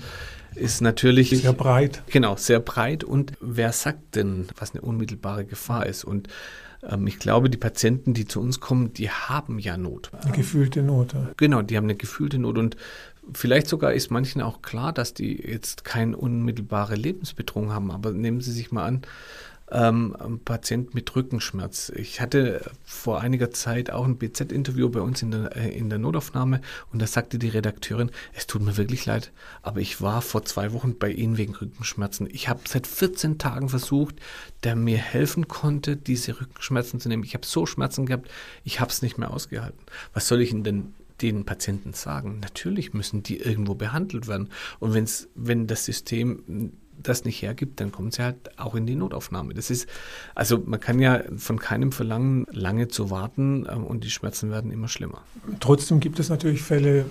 ist 0.56 0.82
natürlich 0.82 1.30
sehr 1.30 1.54
breit. 1.54 2.04
Genau, 2.08 2.36
sehr 2.36 2.60
breit. 2.60 3.04
Und 3.04 3.34
wer 3.40 3.72
sagt 3.72 4.16
denn, 4.16 4.48
was 4.58 4.72
eine 4.72 4.82
unmittelbare 4.82 5.46
Gefahr 5.46 5.86
ist? 5.86 6.04
Und 6.04 6.28
ähm, 6.84 7.08
ich 7.08 7.20
glaube, 7.20 7.50
die 7.50 7.58
Patienten, 7.58 8.14
die 8.14 8.26
zu 8.26 8.42
uns 8.42 8.60
kommen, 8.60 8.94
die 8.94 9.10
haben 9.10 9.60
ja 9.60 9.78
Not. 9.78 10.12
Eine 10.22 10.32
gefühlte 10.32 10.82
Not. 10.82 11.14
Ja. 11.14 11.30
Genau, 11.38 11.62
die 11.62 11.78
haben 11.78 11.86
eine 11.86 11.96
gefühlte 11.96 12.40
Not 12.40 12.58
und 12.58 12.76
Vielleicht 13.34 13.68
sogar 13.68 13.94
ist 13.94 14.10
manchen 14.10 14.42
auch 14.42 14.62
klar, 14.62 14.94
dass 14.94 15.14
die 15.14 15.38
jetzt 15.38 15.84
keine 15.84 16.18
unmittelbare 16.18 16.96
Lebensbedrohung 16.96 17.72
haben, 17.72 17.92
aber 17.92 18.12
nehmen 18.12 18.42
Sie 18.42 18.52
sich 18.52 18.72
mal 18.72 18.86
an, 18.86 19.02
ähm, 19.72 20.16
ein 20.20 20.40
Patient 20.40 20.94
mit 20.94 21.16
Rückenschmerz. 21.16 21.92
Ich 21.96 22.20
hatte 22.20 22.62
vor 22.84 23.22
einiger 23.22 23.52
Zeit 23.52 23.90
auch 23.90 24.06
ein 24.06 24.18
BZ-Interview 24.18 24.90
bei 24.90 25.00
uns 25.00 25.22
in 25.22 25.32
der, 25.32 25.56
äh, 25.56 25.70
in 25.70 25.90
der 25.90 25.98
Notaufnahme 25.98 26.62
und 26.92 27.02
da 27.02 27.08
sagte 27.08 27.40
die 27.40 27.48
Redakteurin, 27.48 28.12
es 28.34 28.48
tut 28.48 28.62
mir 28.62 28.76
wirklich 28.76 29.06
leid, 29.06 29.32
aber 29.62 29.80
ich 29.80 30.02
war 30.02 30.22
vor 30.22 30.44
zwei 30.44 30.74
Wochen 30.74 30.98
bei 30.98 31.10
Ihnen 31.10 31.38
wegen 31.38 31.56
Rückenschmerzen. 31.56 32.28
Ich 32.32 32.50
habe 32.50 32.62
seit 32.68 32.86
14 32.86 33.38
Tagen 33.38 33.70
versucht, 33.70 34.16
der 34.64 34.76
mir 34.76 34.98
helfen 34.98 35.48
konnte, 35.48 35.96
diese 35.96 36.40
Rückenschmerzen 36.42 37.00
zu 37.00 37.08
nehmen. 37.08 37.24
Ich 37.24 37.34
habe 37.34 37.46
so 37.46 37.66
Schmerzen 37.66 38.06
gehabt, 38.06 38.30
ich 38.66 38.82
habe 38.82 38.92
es 38.92 39.02
nicht 39.02 39.18
mehr 39.18 39.32
ausgehalten. 39.32 39.80
Was 40.14 40.28
soll 40.28 40.42
ich 40.42 40.52
Ihnen 40.52 40.66
denn 40.66 40.94
den 41.22 41.46
Patienten 41.46 41.94
sagen. 41.94 42.40
Natürlich 42.42 42.94
müssen 42.94 43.24
die 43.24 43.38
irgendwo 43.38 43.76
behandelt 43.76 44.28
werden. 44.28 44.50
Und 44.80 44.94
wenn's, 44.94 45.28
wenn 45.36 45.68
das 45.68 45.86
System 45.86 46.72
das 47.02 47.26
nicht 47.26 47.42
hergibt, 47.42 47.80
dann 47.80 47.92
kommen 47.92 48.12
sie 48.12 48.24
halt 48.24 48.60
auch 48.60 48.76
in 48.76 48.86
die 48.86 48.96
Notaufnahme. 48.96 49.54
Das 49.54 49.70
ist, 49.70 49.88
also 50.36 50.62
man 50.66 50.80
kann 50.80 51.00
ja 51.00 51.22
von 51.36 51.60
keinem 51.60 51.92
verlangen, 51.92 52.46
lange 52.52 52.88
zu 52.88 53.10
warten 53.10 53.66
äh, 53.66 53.74
und 53.74 54.04
die 54.04 54.10
Schmerzen 54.10 54.52
werden 54.52 54.72
immer 54.72 54.88
schlimmer. 54.88 55.24
Trotzdem 55.60 56.00
gibt 56.00 56.20
es 56.20 56.30
natürlich 56.30 56.62
Fälle, 56.62 57.00
äh, 57.00 57.04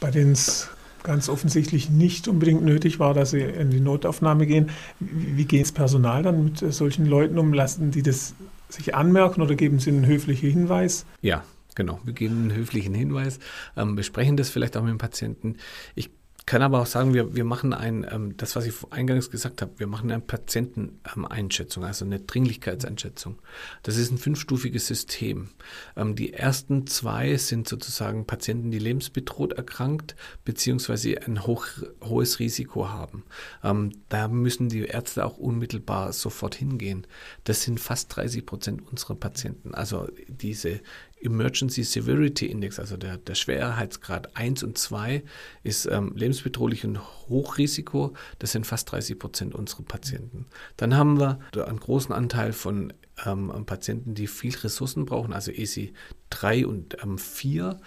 bei 0.00 0.10
denen 0.10 0.32
es 0.32 0.68
ganz 1.02 1.28
offensichtlich 1.28 1.90
nicht 1.90 2.28
unbedingt 2.28 2.64
nötig 2.64 2.98
war, 2.98 3.12
dass 3.12 3.30
sie 3.30 3.42
in 3.42 3.70
die 3.70 3.80
Notaufnahme 3.80 4.46
gehen. 4.46 4.70
Wie, 5.00 5.36
wie 5.36 5.44
geht 5.44 5.62
das 5.62 5.72
Personal 5.72 6.22
dann 6.22 6.44
mit 6.44 6.58
solchen 6.72 7.04
Leuten 7.04 7.38
um? 7.38 7.52
Lassen 7.52 7.90
die 7.90 8.02
das 8.02 8.34
sich 8.70 8.94
anmerken 8.94 9.42
oder 9.42 9.54
geben 9.54 9.78
Sie 9.78 9.90
einen 9.90 10.06
höflichen 10.06 10.50
Hinweis? 10.50 11.04
Ja, 11.20 11.44
genau. 11.74 12.00
Wir 12.04 12.12
geben 12.12 12.42
einen 12.42 12.54
höflichen 12.54 12.94
Hinweis, 12.94 13.38
ähm, 13.76 13.96
besprechen 13.96 14.36
das 14.36 14.50
vielleicht 14.50 14.76
auch 14.76 14.82
mit 14.82 14.90
dem 14.90 14.98
Patienten. 14.98 15.56
Ich 15.94 16.10
kann 16.46 16.60
aber 16.60 16.82
auch 16.82 16.86
sagen, 16.86 17.14
wir, 17.14 17.34
wir 17.34 17.44
machen 17.44 17.72
ein, 17.72 18.06
ähm, 18.10 18.36
das, 18.36 18.54
was 18.54 18.66
ich 18.66 18.74
eingangs 18.90 19.30
gesagt 19.30 19.62
habe, 19.62 19.78
wir 19.78 19.86
machen 19.86 20.10
eine 20.10 20.20
Patienteneinschätzung, 20.20 21.84
also 21.84 22.04
eine 22.04 22.20
Dringlichkeitseinschätzung. 22.20 23.38
Das 23.82 23.96
ist 23.96 24.10
ein 24.10 24.18
fünfstufiges 24.18 24.86
System. 24.86 25.48
Ähm, 25.96 26.14
die 26.14 26.34
ersten 26.34 26.86
zwei 26.86 27.36
sind 27.38 27.66
sozusagen 27.66 28.26
Patienten, 28.26 28.70
die 28.70 28.78
lebensbedroht 28.78 29.54
erkrankt, 29.54 30.16
beziehungsweise 30.44 31.22
ein 31.26 31.46
hoch, 31.46 31.66
hohes 32.02 32.38
Risiko 32.40 32.90
haben. 32.90 33.24
Ähm, 33.62 33.92
da 34.10 34.28
müssen 34.28 34.68
die 34.68 34.84
Ärzte 34.84 35.24
auch 35.24 35.38
unmittelbar 35.38 36.12
sofort 36.12 36.54
hingehen. 36.54 37.06
Das 37.44 37.62
sind 37.62 37.80
fast 37.80 38.14
30 38.14 38.44
Prozent 38.44 38.86
unserer 38.90 39.14
Patienten. 39.14 39.74
Also 39.74 40.08
diese 40.28 40.80
Emergency 41.24 41.82
Severity 41.82 42.46
Index, 42.46 42.78
also 42.78 42.96
der, 42.96 43.16
der 43.16 43.34
Schwerheitsgrad 43.34 44.36
1 44.36 44.62
und 44.62 44.78
2, 44.78 45.24
ist 45.62 45.86
ähm, 45.86 46.12
lebensbedrohlich 46.14 46.84
und 46.84 47.00
Hochrisiko. 47.28 48.14
Das 48.38 48.52
sind 48.52 48.66
fast 48.66 48.92
30 48.92 49.18
Prozent 49.18 49.54
unserer 49.54 49.82
Patienten. 49.82 50.46
Dann 50.76 50.96
haben 50.96 51.18
wir 51.18 51.38
einen 51.66 51.80
großen 51.80 52.14
Anteil 52.14 52.52
von 52.52 52.92
ähm, 53.24 53.50
Patienten, 53.66 54.14
die 54.14 54.26
viel 54.26 54.54
Ressourcen 54.56 55.06
brauchen, 55.06 55.32
also 55.32 55.50
ESI 55.50 55.92
3 56.30 56.66
und 56.66 57.02
ähm, 57.02 57.18
4 57.18 57.80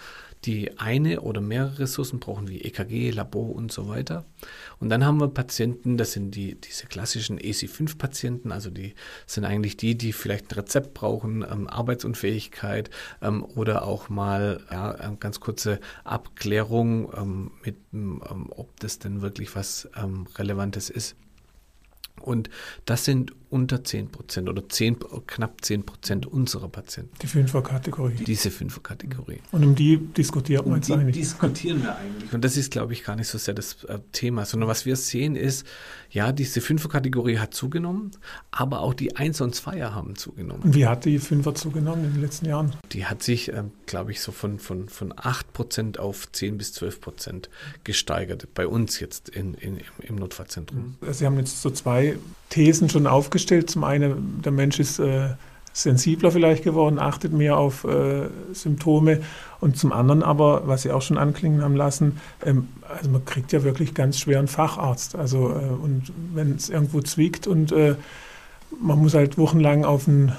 die 0.48 0.78
eine 0.78 1.20
oder 1.20 1.42
mehrere 1.42 1.80
Ressourcen 1.80 2.20
brauchen, 2.20 2.48
wie 2.48 2.62
EKG, 2.62 3.10
Labor 3.10 3.54
und 3.54 3.70
so 3.70 3.86
weiter. 3.86 4.24
Und 4.80 4.88
dann 4.88 5.04
haben 5.04 5.20
wir 5.20 5.28
Patienten, 5.28 5.98
das 5.98 6.12
sind 6.12 6.34
die, 6.34 6.54
diese 6.54 6.86
klassischen 6.86 7.38
EC5-Patienten, 7.38 8.50
also 8.50 8.70
die 8.70 8.94
sind 9.26 9.44
eigentlich 9.44 9.76
die, 9.76 9.94
die 9.98 10.14
vielleicht 10.14 10.50
ein 10.50 10.54
Rezept 10.54 10.94
brauchen, 10.94 11.42
ähm, 11.42 11.68
Arbeitsunfähigkeit 11.68 12.88
ähm, 13.20 13.44
oder 13.44 13.86
auch 13.86 14.08
mal 14.08 14.62
ja, 14.70 15.14
ganz 15.20 15.38
kurze 15.38 15.80
Abklärung 16.04 17.12
ähm, 17.14 17.50
mit, 17.62 17.76
ähm, 17.92 18.22
ob 18.48 18.80
das 18.80 18.98
denn 18.98 19.20
wirklich 19.20 19.54
was 19.54 19.86
ähm, 20.02 20.26
Relevantes 20.38 20.88
ist. 20.88 21.14
Und 22.28 22.50
das 22.84 23.06
sind 23.06 23.32
unter 23.50 23.82
10 23.82 24.10
Prozent 24.10 24.48
oder 24.48 24.68
10, 24.68 24.98
knapp 25.26 25.64
10 25.64 25.84
Prozent 25.84 26.26
unserer 26.26 26.68
Patienten. 26.68 27.14
Die 27.22 27.26
Fünferkategorie. 27.26 28.24
Diese 28.24 28.50
Fünferkategorie. 28.50 29.40
Und 29.52 29.64
um 29.64 29.74
die 29.74 29.96
diskutiert 29.96 30.62
man 30.66 30.72
um 30.72 30.76
jetzt 30.76 30.88
die 30.88 30.92
eigentlich. 30.92 31.16
diskutieren 31.16 31.82
wir 31.82 31.96
eigentlich. 31.96 32.32
Und 32.32 32.44
das 32.44 32.58
ist, 32.58 32.70
glaube 32.70 32.92
ich, 32.92 33.04
gar 33.04 33.16
nicht 33.16 33.28
so 33.28 33.38
sehr 33.38 33.54
das 33.54 33.84
äh, 33.84 34.00
Thema, 34.12 34.44
sondern 34.44 34.68
was 34.68 34.84
wir 34.84 34.96
sehen 34.96 35.34
ist, 35.34 35.66
ja, 36.10 36.32
diese 36.32 36.60
Fünferkategorie 36.60 37.38
hat 37.38 37.54
zugenommen, 37.54 38.10
aber 38.50 38.80
auch 38.80 38.94
die 38.94 39.16
Eins- 39.16 39.40
und 39.40 39.54
Zweier 39.54 39.94
haben 39.94 40.16
zugenommen. 40.16 40.62
Und 40.62 40.74
wie 40.74 40.86
hat 40.86 41.04
die 41.04 41.18
Fünfer 41.18 41.54
zugenommen 41.54 42.04
in 42.04 42.12
den 42.12 42.22
letzten 42.22 42.46
Jahren? 42.46 42.72
Die 42.92 43.06
hat 43.06 43.22
sich, 43.22 43.52
äh, 43.52 43.64
glaube 43.86 44.12
ich, 44.12 44.20
so 44.20 44.32
von, 44.32 44.58
von, 44.58 44.88
von 44.90 45.14
8 45.16 45.52
Prozent 45.54 45.98
auf 45.98 46.30
10 46.30 46.58
bis 46.58 46.74
12 46.74 47.00
Prozent 47.00 47.50
gesteigert, 47.84 48.46
bei 48.54 48.66
uns 48.66 49.00
jetzt 49.00 49.30
in, 49.30 49.54
in, 49.54 49.80
im 50.00 50.16
Notfallzentrum. 50.16 50.96
Sie 51.10 51.24
haben 51.24 51.38
jetzt 51.38 51.62
so 51.62 51.70
zwei 51.70 52.17
Thesen 52.50 52.88
schon 52.88 53.06
aufgestellt. 53.06 53.70
Zum 53.70 53.84
einen, 53.84 54.40
der 54.42 54.52
Mensch 54.52 54.78
ist 54.78 54.98
äh, 54.98 55.30
sensibler 55.72 56.30
vielleicht 56.30 56.64
geworden, 56.64 56.98
achtet 56.98 57.32
mehr 57.32 57.56
auf 57.56 57.84
äh, 57.84 58.28
Symptome. 58.52 59.20
Und 59.60 59.76
zum 59.76 59.92
anderen 59.92 60.22
aber, 60.22 60.66
was 60.66 60.82
Sie 60.82 60.90
auch 60.90 61.02
schon 61.02 61.18
anklingen 61.18 61.62
haben 61.62 61.76
lassen, 61.76 62.20
ähm, 62.44 62.68
also 62.88 63.10
man 63.10 63.24
kriegt 63.24 63.52
ja 63.52 63.62
wirklich 63.64 63.94
ganz 63.94 64.18
schwer 64.18 64.38
einen 64.38 64.48
Facharzt. 64.48 65.14
Also, 65.16 65.50
äh, 65.50 65.82
und 65.82 66.12
wenn 66.34 66.54
es 66.56 66.68
irgendwo 66.68 67.00
zwickt 67.00 67.46
und 67.46 67.72
äh, 67.72 67.96
man 68.80 68.98
muss 68.98 69.14
halt 69.14 69.38
wochenlang 69.38 69.84
auf 69.84 70.08
einen 70.08 70.32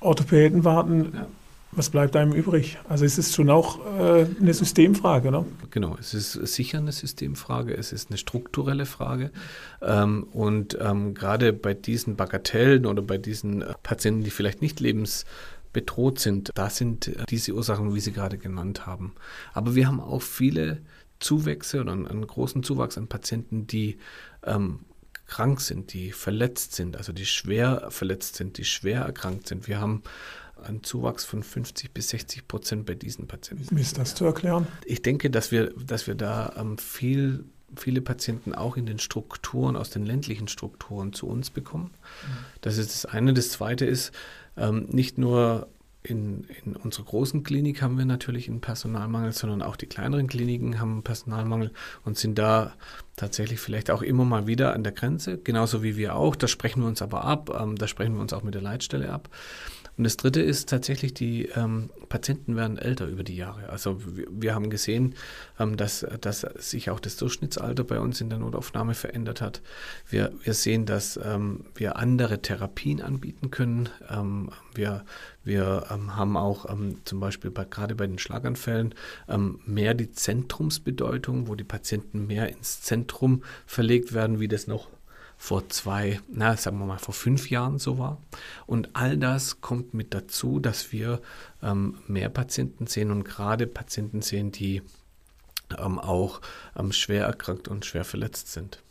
Orthopäden 0.00 0.64
warten, 0.64 1.12
ja 1.14 1.26
was 1.72 1.90
bleibt 1.90 2.16
einem 2.16 2.32
übrig? 2.32 2.78
Also 2.88 3.04
es 3.04 3.16
ist 3.16 3.34
schon 3.34 3.48
auch 3.48 3.78
äh, 3.86 4.26
eine 4.40 4.52
Systemfrage, 4.52 5.30
ne? 5.30 5.46
Genau, 5.70 5.96
es 6.00 6.14
ist 6.14 6.32
sicher 6.32 6.78
eine 6.78 6.90
Systemfrage, 6.90 7.76
es 7.76 7.92
ist 7.92 8.10
eine 8.10 8.18
strukturelle 8.18 8.86
Frage. 8.86 9.30
Ähm, 9.80 10.24
und 10.32 10.76
ähm, 10.80 11.14
gerade 11.14 11.52
bei 11.52 11.74
diesen 11.74 12.16
Bagatellen 12.16 12.86
oder 12.86 13.02
bei 13.02 13.18
diesen 13.18 13.62
äh, 13.62 13.74
Patienten, 13.84 14.24
die 14.24 14.30
vielleicht 14.30 14.62
nicht 14.62 14.80
lebensbedroht 14.80 16.18
sind, 16.18 16.50
da 16.54 16.70
sind 16.70 17.06
äh, 17.06 17.24
diese 17.28 17.52
Ursachen, 17.52 17.94
wie 17.94 18.00
Sie 18.00 18.12
gerade 18.12 18.36
genannt 18.36 18.86
haben. 18.86 19.14
Aber 19.52 19.76
wir 19.76 19.86
haben 19.86 20.00
auch 20.00 20.22
viele 20.22 20.82
Zuwächse 21.20 21.82
oder 21.82 21.92
einen, 21.92 22.08
einen 22.08 22.26
großen 22.26 22.64
Zuwachs 22.64 22.98
an 22.98 23.06
Patienten, 23.06 23.68
die 23.68 23.98
ähm, 24.44 24.80
krank 25.30 25.60
sind, 25.60 25.92
die 25.92 26.10
verletzt 26.10 26.74
sind, 26.74 26.96
also 26.96 27.12
die 27.12 27.26
schwer 27.26 27.86
verletzt 27.90 28.34
sind, 28.34 28.58
die 28.58 28.64
schwer 28.64 29.02
erkrankt 29.02 29.46
sind. 29.46 29.68
Wir 29.68 29.80
haben 29.80 30.02
einen 30.64 30.82
Zuwachs 30.82 31.24
von 31.24 31.42
50 31.42 31.92
bis 31.92 32.10
60 32.10 32.48
Prozent 32.48 32.86
bei 32.86 32.94
diesen 32.94 33.26
Patienten. 33.26 33.76
Wie 33.76 33.80
ist 33.80 33.98
das 33.98 34.14
zu 34.14 34.24
erklären? 34.24 34.66
Ich 34.84 35.02
denke, 35.02 35.30
dass 35.30 35.50
wir, 35.50 35.72
dass 35.74 36.06
wir 36.06 36.14
da 36.14 36.54
ähm, 36.56 36.78
viel, 36.78 37.44
viele 37.76 38.00
Patienten 38.00 38.54
auch 38.54 38.76
in 38.76 38.86
den 38.86 38.98
Strukturen, 38.98 39.76
aus 39.76 39.90
den 39.90 40.04
ländlichen 40.04 40.48
Strukturen 40.48 41.12
zu 41.12 41.26
uns 41.26 41.50
bekommen. 41.50 41.90
Mhm. 41.92 42.36
Das 42.60 42.78
ist 42.78 42.90
das 42.90 43.06
eine. 43.06 43.34
Das 43.34 43.50
zweite 43.50 43.84
ist, 43.84 44.12
ähm, 44.56 44.86
nicht 44.90 45.18
nur 45.18 45.68
in, 46.02 46.44
in 46.64 46.76
unserer 46.76 47.04
großen 47.04 47.42
Klinik 47.42 47.82
haben 47.82 47.98
wir 47.98 48.06
natürlich 48.06 48.48
einen 48.48 48.60
Personalmangel, 48.60 49.32
sondern 49.32 49.60
auch 49.60 49.76
die 49.76 49.86
kleineren 49.86 50.28
Kliniken 50.28 50.80
haben 50.80 50.92
einen 50.92 51.02
Personalmangel 51.02 51.72
und 52.04 52.16
sind 52.16 52.38
da 52.38 52.72
tatsächlich 53.16 53.60
vielleicht 53.60 53.90
auch 53.90 54.00
immer 54.00 54.24
mal 54.24 54.46
wieder 54.46 54.72
an 54.72 54.82
der 54.82 54.92
Grenze, 54.92 55.36
genauso 55.36 55.82
wie 55.82 55.96
wir 55.96 56.16
auch. 56.16 56.36
Da 56.36 56.48
sprechen 56.48 56.80
wir 56.82 56.88
uns 56.88 57.02
aber 57.02 57.24
ab, 57.24 57.50
ähm, 57.60 57.76
da 57.76 57.86
sprechen 57.86 58.14
wir 58.14 58.22
uns 58.22 58.32
auch 58.32 58.42
mit 58.42 58.54
der 58.54 58.62
Leitstelle 58.62 59.12
ab. 59.12 59.28
Und 60.00 60.04
das 60.04 60.16
Dritte 60.16 60.40
ist 60.40 60.70
tatsächlich, 60.70 61.12
die 61.12 61.44
ähm, 61.54 61.90
Patienten 62.08 62.56
werden 62.56 62.78
älter 62.78 63.06
über 63.06 63.22
die 63.22 63.36
Jahre. 63.36 63.68
Also 63.68 63.98
wir, 64.16 64.26
wir 64.30 64.54
haben 64.54 64.70
gesehen, 64.70 65.14
ähm, 65.58 65.76
dass, 65.76 66.06
dass 66.22 66.40
sich 66.40 66.88
auch 66.88 67.00
das 67.00 67.18
Durchschnittsalter 67.18 67.84
bei 67.84 68.00
uns 68.00 68.18
in 68.22 68.30
der 68.30 68.38
Notaufnahme 68.38 68.94
verändert 68.94 69.42
hat. 69.42 69.60
Wir, 70.08 70.32
wir 70.42 70.54
sehen, 70.54 70.86
dass 70.86 71.20
ähm, 71.22 71.66
wir 71.74 71.96
andere 71.96 72.40
Therapien 72.40 73.02
anbieten 73.02 73.50
können. 73.50 73.90
Ähm, 74.08 74.48
wir 74.74 75.04
wir 75.44 75.84
ähm, 75.90 76.16
haben 76.16 76.38
auch 76.38 76.70
ähm, 76.70 77.02
zum 77.04 77.20
Beispiel 77.20 77.50
bei, 77.50 77.66
gerade 77.66 77.94
bei 77.94 78.06
den 78.06 78.18
Schlaganfällen 78.18 78.94
mehr 79.66 79.92
die 79.92 80.12
Zentrumsbedeutung, 80.12 81.46
wo 81.46 81.54
die 81.54 81.64
Patienten 81.64 82.26
mehr 82.26 82.48
ins 82.48 82.80
Zentrum 82.80 83.42
verlegt 83.66 84.14
werden, 84.14 84.40
wie 84.40 84.48
das 84.48 84.66
noch 84.66 84.88
vor 85.42 85.70
zwei, 85.70 86.20
na, 86.30 86.54
sagen 86.54 86.78
wir 86.78 86.84
mal, 86.84 86.98
vor 86.98 87.14
fünf 87.14 87.48
Jahren 87.48 87.78
so 87.78 87.98
war. 87.98 88.18
Und 88.66 88.90
all 88.92 89.16
das 89.16 89.62
kommt 89.62 89.94
mit 89.94 90.12
dazu, 90.12 90.60
dass 90.60 90.92
wir 90.92 91.22
ähm, 91.62 91.96
mehr 92.06 92.28
Patienten 92.28 92.86
sehen 92.86 93.10
und 93.10 93.24
gerade 93.24 93.66
Patienten 93.66 94.20
sehen, 94.20 94.52
die 94.52 94.82
ähm, 95.78 95.98
auch 95.98 96.42
ähm, 96.76 96.92
schwer 96.92 97.24
erkrankt 97.24 97.68
und 97.68 97.86
schwer 97.86 98.04
verletzt 98.04 98.52
sind. 98.52 98.82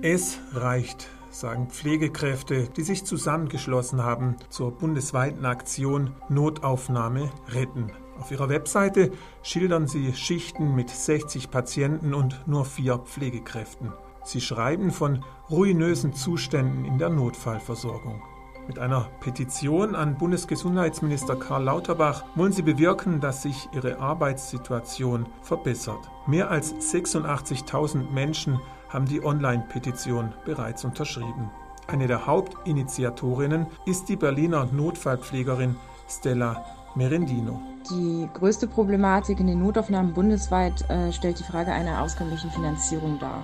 Es 0.00 0.38
reicht, 0.54 1.06
sagen 1.30 1.68
Pflegekräfte, 1.68 2.70
die 2.74 2.82
sich 2.82 3.04
zusammengeschlossen 3.04 4.02
haben 4.02 4.36
zur 4.48 4.72
bundesweiten 4.72 5.44
Aktion 5.44 6.16
Notaufnahme 6.30 7.30
retten. 7.48 7.92
Auf 8.18 8.30
ihrer 8.30 8.48
Webseite 8.48 9.12
schildern 9.42 9.86
sie 9.86 10.14
Schichten 10.14 10.74
mit 10.74 10.88
60 10.88 11.50
Patienten 11.50 12.14
und 12.14 12.48
nur 12.48 12.64
vier 12.64 12.96
Pflegekräften. 12.96 13.92
Sie 14.24 14.40
schreiben 14.40 14.90
von 14.90 15.24
ruinösen 15.50 16.14
Zuständen 16.14 16.84
in 16.84 16.98
der 16.98 17.10
Notfallversorgung. 17.10 18.22
Mit 18.66 18.78
einer 18.78 19.10
Petition 19.20 19.94
an 19.94 20.16
Bundesgesundheitsminister 20.16 21.36
Karl 21.36 21.64
Lauterbach 21.64 22.24
wollen 22.34 22.52
sie 22.52 22.62
bewirken, 22.62 23.20
dass 23.20 23.42
sich 23.42 23.68
ihre 23.72 23.98
Arbeitssituation 23.98 25.26
verbessert. 25.42 26.10
Mehr 26.26 26.50
als 26.50 26.74
86.000 26.74 28.10
Menschen 28.10 28.58
haben 28.88 29.04
die 29.04 29.22
Online-Petition 29.22 30.32
bereits 30.46 30.84
unterschrieben. 30.84 31.50
Eine 31.86 32.06
der 32.06 32.26
Hauptinitiatorinnen 32.26 33.66
ist 33.84 34.08
die 34.08 34.16
Berliner 34.16 34.66
Notfallpflegerin 34.72 35.76
Stella 36.08 36.64
Merendino. 36.94 37.60
Die 37.90 38.26
größte 38.32 38.66
Problematik 38.66 39.40
in 39.40 39.46
den 39.46 39.58
Notaufnahmen 39.58 40.14
bundesweit 40.14 40.88
äh, 40.88 41.12
stellt 41.12 41.38
die 41.38 41.44
Frage 41.44 41.72
einer 41.72 42.00
auskömmlichen 42.00 42.50
Finanzierung 42.50 43.18
dar. 43.18 43.42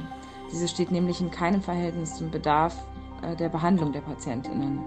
Diese 0.52 0.68
steht 0.68 0.90
nämlich 0.90 1.20
in 1.20 1.30
keinem 1.30 1.62
Verhältnis 1.62 2.16
zum 2.16 2.30
Bedarf 2.30 2.74
äh, 3.22 3.36
der 3.36 3.48
Behandlung 3.48 3.92
der 3.92 4.00
Patientinnen. 4.00 4.80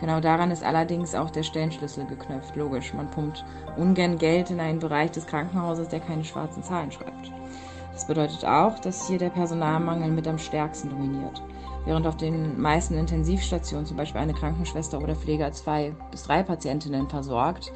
Genau 0.00 0.20
daran 0.20 0.50
ist 0.50 0.62
allerdings 0.62 1.14
auch 1.14 1.30
der 1.30 1.42
Stellenschlüssel 1.42 2.06
geknöpft. 2.06 2.54
Logisch, 2.54 2.92
man 2.92 3.10
pumpt 3.10 3.44
ungern 3.76 4.18
Geld 4.18 4.50
in 4.50 4.60
einen 4.60 4.78
Bereich 4.78 5.10
des 5.12 5.26
Krankenhauses, 5.26 5.88
der 5.88 6.00
keine 6.00 6.24
schwarzen 6.24 6.62
Zahlen 6.62 6.92
schreibt. 6.92 7.32
Das 7.92 8.06
bedeutet 8.06 8.44
auch, 8.44 8.78
dass 8.78 9.08
hier 9.08 9.18
der 9.18 9.30
Personalmangel 9.30 10.10
mit 10.10 10.28
am 10.28 10.38
stärksten 10.38 10.90
dominiert. 10.90 11.42
Während 11.86 12.06
auf 12.06 12.16
den 12.18 12.60
meisten 12.60 12.94
Intensivstationen 12.98 13.86
zum 13.86 13.96
Beispiel 13.96 14.20
eine 14.20 14.34
Krankenschwester 14.34 15.00
oder 15.00 15.14
Pfleger 15.14 15.50
zwei 15.52 15.94
bis 16.10 16.24
drei 16.24 16.42
Patientinnen 16.42 17.08
versorgt, 17.08 17.72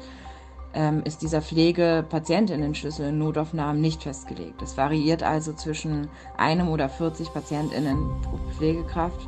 ähm, 0.73 1.01
ist 1.03 1.21
dieser 1.21 1.41
Pflegepatientinnenschlüssel 1.41 3.09
in 3.09 3.17
Notaufnahmen 3.17 3.81
nicht 3.81 4.03
festgelegt. 4.03 4.61
Es 4.61 4.77
variiert 4.77 5.23
also 5.23 5.53
zwischen 5.53 6.07
einem 6.37 6.69
oder 6.69 6.89
40 6.89 7.33
Patientinnen 7.33 8.21
pro 8.21 8.37
Pflegekraft. 8.57 9.27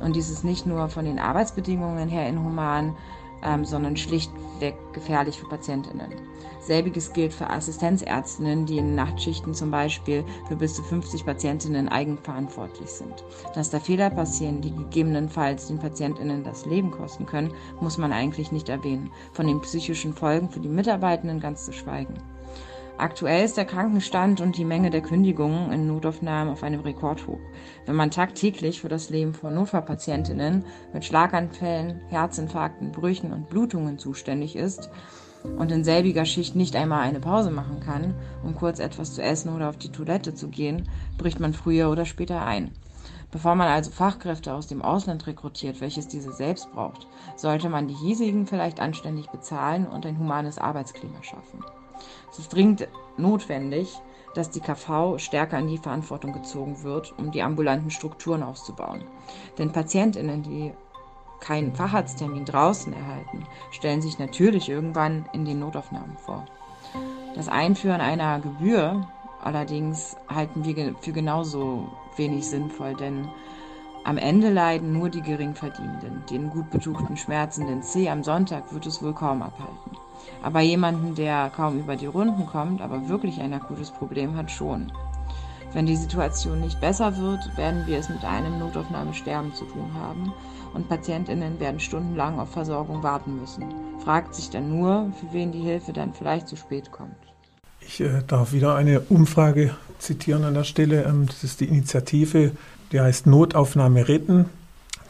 Und 0.00 0.16
dies 0.16 0.30
ist 0.30 0.44
nicht 0.44 0.66
nur 0.66 0.88
von 0.88 1.04
den 1.04 1.18
Arbeitsbedingungen 1.18 2.08
her 2.08 2.28
inhuman, 2.28 2.96
ähm, 3.44 3.64
sondern 3.64 3.96
schlichtweg 3.96 4.74
gefährlich 4.92 5.38
für 5.38 5.48
Patientinnen. 5.48 6.12
Selbiges 6.70 7.12
gilt 7.12 7.32
für 7.32 7.50
Assistenzärztinnen, 7.50 8.64
die 8.64 8.78
in 8.78 8.94
Nachtschichten 8.94 9.54
zum 9.54 9.72
Beispiel 9.72 10.24
für 10.46 10.54
bis 10.54 10.74
zu 10.74 10.84
50 10.84 11.26
Patientinnen 11.26 11.88
eigenverantwortlich 11.88 12.88
sind. 12.88 13.24
Dass 13.56 13.70
da 13.70 13.80
Fehler 13.80 14.08
passieren, 14.08 14.60
die 14.60 14.70
gegebenenfalls 14.70 15.66
den 15.66 15.80
Patientinnen 15.80 16.44
das 16.44 16.66
Leben 16.66 16.92
kosten 16.92 17.26
können, 17.26 17.52
muss 17.80 17.98
man 17.98 18.12
eigentlich 18.12 18.52
nicht 18.52 18.68
erwähnen. 18.68 19.10
Von 19.32 19.48
den 19.48 19.60
psychischen 19.62 20.14
Folgen 20.14 20.48
für 20.48 20.60
die 20.60 20.68
Mitarbeitenden 20.68 21.40
ganz 21.40 21.64
zu 21.64 21.72
schweigen. 21.72 22.14
Aktuell 22.98 23.44
ist 23.44 23.56
der 23.56 23.64
Krankenstand 23.64 24.40
und 24.40 24.56
die 24.56 24.64
Menge 24.64 24.90
der 24.90 25.00
Kündigungen 25.00 25.72
in 25.72 25.88
Notaufnahmen 25.88 26.52
auf 26.52 26.62
einem 26.62 26.82
Rekordhoch. 26.82 27.40
Wenn 27.86 27.96
man 27.96 28.12
tagtäglich 28.12 28.80
für 28.80 28.88
das 28.88 29.10
Leben 29.10 29.34
von 29.34 29.56
Notfallpatientinnen 29.56 30.64
mit 30.92 31.04
Schlaganfällen, 31.04 32.00
Herzinfarkten, 32.10 32.92
Brüchen 32.92 33.32
und 33.32 33.48
Blutungen 33.48 33.98
zuständig 33.98 34.54
ist 34.54 34.88
und 35.44 35.70
in 35.72 35.84
selbiger 35.84 36.24
Schicht 36.24 36.56
nicht 36.56 36.76
einmal 36.76 37.02
eine 37.02 37.20
Pause 37.20 37.50
machen 37.50 37.80
kann, 37.80 38.14
um 38.42 38.54
kurz 38.54 38.78
etwas 38.78 39.14
zu 39.14 39.22
essen 39.22 39.54
oder 39.54 39.68
auf 39.68 39.76
die 39.76 39.92
Toilette 39.92 40.34
zu 40.34 40.48
gehen, 40.48 40.88
bricht 41.18 41.40
man 41.40 41.54
früher 41.54 41.90
oder 41.90 42.04
später 42.04 42.44
ein. 42.44 42.72
Bevor 43.30 43.54
man 43.54 43.68
also 43.68 43.90
Fachkräfte 43.90 44.52
aus 44.52 44.66
dem 44.66 44.82
Ausland 44.82 45.26
rekrutiert, 45.26 45.80
welches 45.80 46.08
diese 46.08 46.32
selbst 46.32 46.70
braucht, 46.72 47.06
sollte 47.36 47.68
man 47.68 47.86
die 47.86 47.94
hiesigen 47.94 48.46
vielleicht 48.46 48.80
anständig 48.80 49.28
bezahlen 49.28 49.86
und 49.86 50.04
ein 50.04 50.18
humanes 50.18 50.58
Arbeitsklima 50.58 51.22
schaffen. 51.22 51.64
Es 52.32 52.40
ist 52.40 52.52
dringend 52.52 52.88
notwendig, 53.16 53.88
dass 54.34 54.50
die 54.50 54.60
KV 54.60 55.18
stärker 55.18 55.58
in 55.58 55.68
die 55.68 55.78
Verantwortung 55.78 56.32
gezogen 56.32 56.82
wird, 56.82 57.16
um 57.18 57.30
die 57.30 57.42
ambulanten 57.42 57.90
Strukturen 57.90 58.42
auszubauen. 58.42 59.04
Denn 59.58 59.72
Patientinnen, 59.72 60.42
die 60.42 60.72
keinen 61.40 61.74
Facharzttermin 61.74 62.44
draußen 62.44 62.92
erhalten, 62.92 63.46
stellen 63.70 64.02
sich 64.02 64.18
natürlich 64.18 64.68
irgendwann 64.68 65.26
in 65.32 65.44
den 65.44 65.58
Notaufnahmen 65.58 66.16
vor. 66.18 66.44
Das 67.34 67.48
Einführen 67.48 68.00
einer 68.00 68.40
Gebühr 68.40 69.06
allerdings 69.42 70.16
halten 70.28 70.64
wir 70.64 70.94
für 71.00 71.12
genauso 71.12 71.88
wenig 72.16 72.46
sinnvoll, 72.46 72.94
denn 72.94 73.28
am 74.04 74.16
Ende 74.16 74.50
leiden 74.50 74.92
nur 74.92 75.10
die 75.10 75.22
Geringverdienenden. 75.22 76.24
Den 76.30 76.50
gut 76.50 76.70
betuchten 76.70 77.16
schmerzenden 77.16 77.82
C 77.82 78.08
am 78.08 78.22
Sonntag 78.22 78.72
wird 78.72 78.86
es 78.86 79.02
wohl 79.02 79.14
kaum 79.14 79.42
abhalten. 79.42 79.96
Aber 80.42 80.60
jemanden, 80.60 81.14
der 81.14 81.50
kaum 81.54 81.78
über 81.78 81.96
die 81.96 82.06
Runden 82.06 82.46
kommt, 82.46 82.80
aber 82.80 83.08
wirklich 83.08 83.40
ein 83.40 83.52
akutes 83.52 83.90
Problem 83.90 84.36
hat, 84.36 84.50
schon. 84.50 84.90
Wenn 85.72 85.86
die 85.86 85.96
Situation 85.96 86.60
nicht 86.60 86.80
besser 86.80 87.16
wird, 87.18 87.56
werden 87.56 87.86
wir 87.86 87.98
es 87.98 88.08
mit 88.08 88.24
einem 88.24 88.58
Notaufnahmesterben 88.58 89.54
zu 89.54 89.64
tun 89.66 89.92
haben 89.94 90.32
und 90.74 90.88
Patientinnen 90.88 91.58
werden 91.60 91.80
stundenlang 91.80 92.38
auf 92.38 92.50
Versorgung 92.50 93.02
warten 93.02 93.40
müssen. 93.40 93.64
Fragt 94.04 94.34
sich 94.34 94.50
dann 94.50 94.70
nur, 94.70 95.12
für 95.20 95.32
wen 95.32 95.52
die 95.52 95.60
Hilfe 95.60 95.92
dann 95.92 96.14
vielleicht 96.14 96.48
zu 96.48 96.56
spät 96.56 96.92
kommt. 96.92 97.16
Ich 97.80 98.00
äh, 98.00 98.22
darf 98.26 98.52
wieder 98.52 98.74
eine 98.74 99.00
Umfrage 99.00 99.74
zitieren 99.98 100.44
an 100.44 100.54
der 100.54 100.64
Stelle. 100.64 101.04
Ähm, 101.04 101.26
das 101.26 101.44
ist 101.44 101.60
die 101.60 101.66
Initiative, 101.66 102.52
die 102.92 103.00
heißt 103.00 103.26
Notaufnahme 103.26 104.08
retten. 104.08 104.46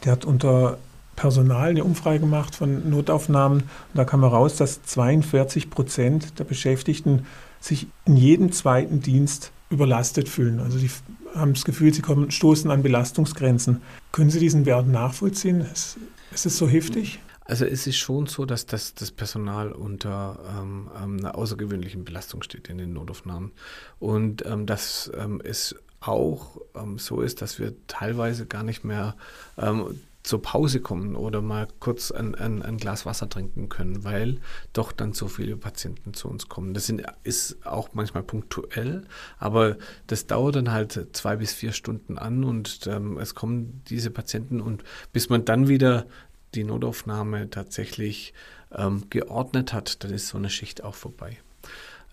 Die 0.03 0.09
hat 0.09 0.25
unter 0.25 0.77
Personal 1.15 1.69
eine 1.69 1.83
Umfrage 1.83 2.19
gemacht 2.19 2.55
von 2.55 2.89
Notaufnahmen. 2.89 3.59
Und 3.59 3.69
da 3.93 4.05
kam 4.05 4.21
heraus, 4.21 4.55
dass 4.55 4.81
42 4.83 5.69
Prozent 5.69 6.39
der 6.39 6.45
Beschäftigten 6.45 7.25
sich 7.59 7.87
in 8.05 8.17
jedem 8.17 8.51
zweiten 8.51 9.01
Dienst 9.01 9.51
überlastet 9.69 10.27
fühlen. 10.27 10.59
Also 10.59 10.77
sie 10.77 10.89
haben 11.35 11.53
das 11.53 11.65
Gefühl, 11.65 11.93
sie 11.93 12.01
kommen, 12.01 12.31
stoßen 12.31 12.69
an 12.71 12.83
Belastungsgrenzen. 12.83 13.81
Können 14.11 14.29
Sie 14.29 14.39
diesen 14.39 14.65
Wert 14.65 14.87
nachvollziehen? 14.87 15.61
Ist, 15.61 15.97
ist 16.31 16.45
es 16.45 16.57
so 16.57 16.67
heftig? 16.67 17.19
Also 17.45 17.65
es 17.65 17.87
ist 17.87 17.97
schon 17.97 18.27
so, 18.27 18.45
dass 18.45 18.65
das, 18.65 18.93
das 18.93 19.11
Personal 19.11 19.71
unter 19.71 20.39
ähm, 20.57 20.89
ähm 21.01 21.17
einer 21.17 21.35
außergewöhnlichen 21.35 22.05
Belastung 22.05 22.43
steht 22.43 22.69
in 22.69 22.77
den 22.77 22.93
Notaufnahmen. 22.93 23.51
Und 23.99 24.45
ähm, 24.45 24.65
dass 24.65 25.11
ähm, 25.17 25.41
es 25.43 25.75
auch 25.99 26.57
ähm, 26.75 26.97
so 26.97 27.21
ist, 27.21 27.41
dass 27.41 27.59
wir 27.59 27.73
teilweise 27.87 28.45
gar 28.45 28.63
nicht 28.63 28.83
mehr 28.83 29.15
ähm, 29.57 29.99
zur 30.23 30.41
Pause 30.41 30.81
kommen 30.81 31.15
oder 31.15 31.41
mal 31.41 31.67
kurz 31.79 32.11
ein, 32.11 32.35
ein, 32.35 32.61
ein, 32.61 32.77
Glas 32.77 33.05
Wasser 33.05 33.27
trinken 33.29 33.69
können, 33.69 34.03
weil 34.03 34.39
doch 34.73 34.91
dann 34.91 35.13
so 35.13 35.27
viele 35.27 35.57
Patienten 35.57 36.13
zu 36.13 36.27
uns 36.27 36.47
kommen. 36.47 36.73
Das 36.73 36.85
sind, 36.85 37.03
ist 37.23 37.65
auch 37.65 37.89
manchmal 37.93 38.23
punktuell, 38.23 39.05
aber 39.39 39.77
das 40.07 40.27
dauert 40.27 40.55
dann 40.55 40.71
halt 40.71 41.07
zwei 41.13 41.37
bis 41.37 41.53
vier 41.53 41.71
Stunden 41.71 42.17
an 42.17 42.43
und 42.43 42.87
ähm, 42.87 43.17
es 43.17 43.35
kommen 43.35 43.81
diese 43.87 44.11
Patienten 44.11 44.61
und 44.61 44.83
bis 45.11 45.29
man 45.29 45.45
dann 45.45 45.67
wieder 45.67 46.05
die 46.53 46.63
Notaufnahme 46.63 47.49
tatsächlich 47.49 48.33
ähm, 48.71 49.05
geordnet 49.09 49.73
hat, 49.73 50.03
dann 50.03 50.11
ist 50.11 50.27
so 50.27 50.37
eine 50.37 50.49
Schicht 50.49 50.83
auch 50.83 50.95
vorbei. 50.95 51.37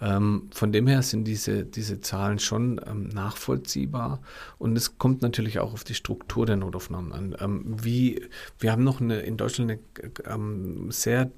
Ähm, 0.01 0.49
von 0.53 0.73
dem 0.73 0.87
her 0.87 1.03
sind 1.03 1.25
diese, 1.25 1.65
diese 1.65 2.01
Zahlen 2.01 2.39
schon 2.39 2.81
ähm, 2.87 3.09
nachvollziehbar 3.09 4.21
und 4.59 4.77
es 4.77 4.99
kommt 4.99 5.23
natürlich 5.23 5.59
auch 5.59 5.73
auf 5.73 5.85
die 5.85 5.95
Struktur 5.95 6.47
der 6.47 6.57
Notaufnahmen 6.57 7.13
an. 7.13 7.37
Ähm, 7.41 7.65
wie, 7.83 8.29
wir 8.59 8.73
haben 8.73 8.85
noch 8.85 9.01
eine, 9.01 9.21
in 9.21 9.37
Deutschland 9.37 9.73
eine 9.73 9.81
ähm, 10.33 10.91
sehr 10.91 11.33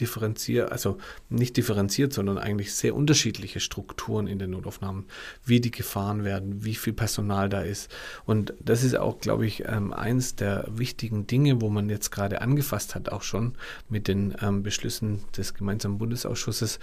differenziert, 0.00 0.72
also 0.72 0.98
nicht 1.28 1.56
differenziert, 1.56 2.12
sondern 2.12 2.38
eigentlich 2.38 2.74
sehr 2.74 2.94
unterschiedliche 2.94 3.60
Strukturen 3.60 4.26
in 4.26 4.38
den 4.38 4.50
Notaufnahmen, 4.50 5.06
wie 5.44 5.60
die 5.60 5.70
gefahren 5.70 6.24
werden, 6.24 6.64
wie 6.64 6.74
viel 6.74 6.92
Personal 6.92 7.48
da 7.48 7.60
ist. 7.60 7.90
Und 8.24 8.54
das 8.60 8.82
ist 8.84 8.96
auch, 8.96 9.18
glaube 9.18 9.46
ich, 9.46 9.64
ähm, 9.66 9.92
eins 9.92 10.34
der 10.34 10.66
wichtigen 10.70 11.26
Dinge, 11.26 11.60
wo 11.60 11.68
man 11.68 11.88
jetzt 11.90 12.10
gerade 12.10 12.40
angefasst 12.40 12.94
hat, 12.94 13.10
auch 13.10 13.22
schon 13.22 13.54
mit 13.88 14.08
den 14.08 14.34
ähm, 14.40 14.62
Beschlüssen 14.62 15.20
des 15.36 15.54
gemeinsamen 15.54 15.98
Bundesausschusses, 15.98 16.78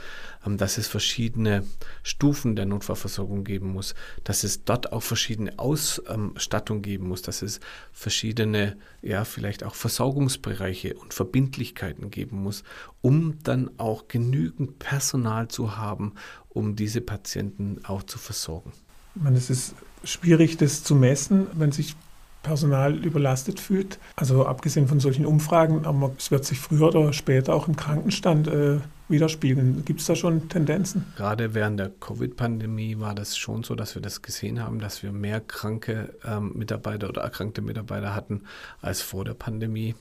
ähm, 0.45 0.57
dass 0.57 0.77
es 0.77 0.87
verschiedene 0.87 1.63
Stufen 2.03 2.55
der 2.55 2.65
Notfallversorgung 2.65 3.43
geben 3.43 3.73
muss, 3.73 3.95
dass 4.23 4.43
es 4.43 4.63
dort 4.63 4.93
auch 4.93 5.03
verschiedene 5.03 5.57
Ausstattung 5.57 6.81
geben 6.81 7.07
muss, 7.07 7.21
dass 7.21 7.41
es 7.41 7.59
verschiedene, 7.91 8.77
ja, 9.01 9.25
vielleicht 9.25 9.63
auch 9.63 9.75
Versorgungsbereiche 9.75 10.93
und 10.93 11.13
Verbindlichkeiten 11.13 12.11
geben 12.11 12.41
muss, 12.41 12.63
um 13.01 13.37
dann 13.43 13.69
auch 13.77 14.07
genügend 14.07 14.79
Personal 14.79 15.47
zu 15.47 15.77
haben, 15.77 16.13
um 16.49 16.75
diese 16.75 17.01
Patienten 17.01 17.79
auch 17.83 18.03
zu 18.03 18.17
versorgen. 18.17 18.71
Ich 19.15 19.21
meine, 19.21 19.37
es 19.37 19.49
ist 19.49 19.75
schwierig, 20.03 20.57
das 20.57 20.83
zu 20.83 20.95
messen, 20.95 21.47
wenn 21.53 21.71
sich 21.71 21.95
Personal 22.43 22.95
überlastet 22.95 23.59
fühlt. 23.59 23.99
Also 24.15 24.45
abgesehen 24.45 24.87
von 24.87 24.99
solchen 24.99 25.25
Umfragen, 25.25 25.85
aber 25.85 26.13
es 26.17 26.31
wird 26.31 26.45
sich 26.45 26.59
früher 26.59 26.87
oder 26.87 27.13
später 27.13 27.53
auch 27.53 27.67
im 27.67 27.75
Krankenstand 27.75 28.47
äh, 28.47 28.77
widerspiegeln. 29.09 29.83
Gibt 29.85 30.01
es 30.01 30.07
da 30.07 30.15
schon 30.15 30.49
Tendenzen? 30.49 31.05
Gerade 31.15 31.53
während 31.53 31.79
der 31.79 31.89
Covid-Pandemie 31.89 32.99
war 32.99 33.15
das 33.15 33.37
schon 33.37 33.63
so, 33.63 33.75
dass 33.75 33.95
wir 33.95 34.01
das 34.01 34.21
gesehen 34.21 34.63
haben, 34.63 34.79
dass 34.79 35.03
wir 35.03 35.11
mehr 35.11 35.39
kranke 35.39 36.15
ähm, 36.25 36.53
Mitarbeiter 36.55 37.09
oder 37.09 37.21
erkrankte 37.21 37.61
Mitarbeiter 37.61 38.15
hatten 38.15 38.43
als 38.81 39.01
vor 39.01 39.25
der 39.25 39.33
Pandemie. 39.33 39.95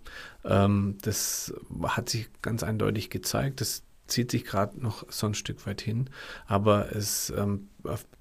Ähm, 0.45 0.97
das 1.03 1.53
hat 1.85 2.09
sich 2.09 2.29
ganz 2.43 2.63
eindeutig 2.63 3.11
gezeigt. 3.11 3.61
Das 3.61 3.83
zieht 4.09 4.31
sich 4.31 4.45
gerade 4.45 4.81
noch 4.83 5.05
so 5.11 5.27
ein 5.27 5.35
Stück 5.35 5.67
weit 5.67 5.81
hin, 5.81 6.09
aber 6.47 6.97
es 6.97 7.33
ähm, 7.37 7.69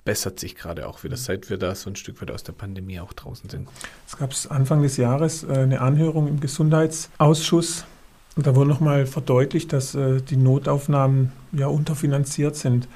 bessert 0.04 0.39
sich 0.39 0.56
gerade 0.56 0.88
auch 0.88 1.04
wieder, 1.04 1.17
seit 1.17 1.50
wir 1.50 1.58
da 1.58 1.73
so 1.76 1.89
ein 1.89 1.95
Stück 1.95 2.21
weit 2.21 2.32
aus 2.32 2.43
der 2.43 2.54
Pandemie 2.54 3.00
auch 3.00 3.13
draußen 3.13 3.50
sind. 3.50 3.67
Es 4.06 4.17
gab 4.17 4.34
Anfang 4.50 4.82
des 4.82 4.97
Jahres 4.97 5.43
äh, 5.43 5.54
eine 5.54 5.82
Anhörung 5.82 6.28
im 6.28 6.39
Gesundheitsausschuss 6.39 7.86
und 8.38 8.45
da 8.45 8.56
wurde 8.56 8.69
nochmal 8.69 9.08
verdeutlicht, 9.08 9.73
dass 9.73 9.95
äh, 9.95 10.21
die 10.21 10.38
Notaufnahmen 10.38 11.32
ja 11.52 11.67
unterfinanziert 11.67 12.56
sind. 12.56 12.88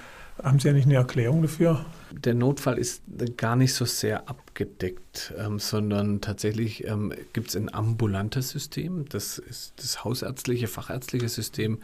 Haben 0.42 0.60
Sie 0.60 0.70
eigentlich 0.70 0.86
eine 0.86 0.96
Erklärung 0.96 1.42
dafür? 1.42 1.84
Der 2.14 2.34
Notfall 2.34 2.78
ist 2.78 3.04
gar 3.38 3.56
nicht 3.56 3.74
so 3.74 3.86
sehr 3.86 4.28
abgedeckt, 4.28 5.34
ähm, 5.38 5.60
sondern 5.60 6.20
tatsächlich 6.20 6.86
ähm, 6.86 7.14
gibt 7.32 7.50
es 7.50 7.56
ein 7.56 7.74
ambulantes 7.74 8.50
System, 8.50 9.08
das 9.08 9.38
ist 9.38 9.74
das 9.78 10.04
hausärztliche, 10.04 10.68
fachärztliche 10.68 11.30
System 11.30 11.80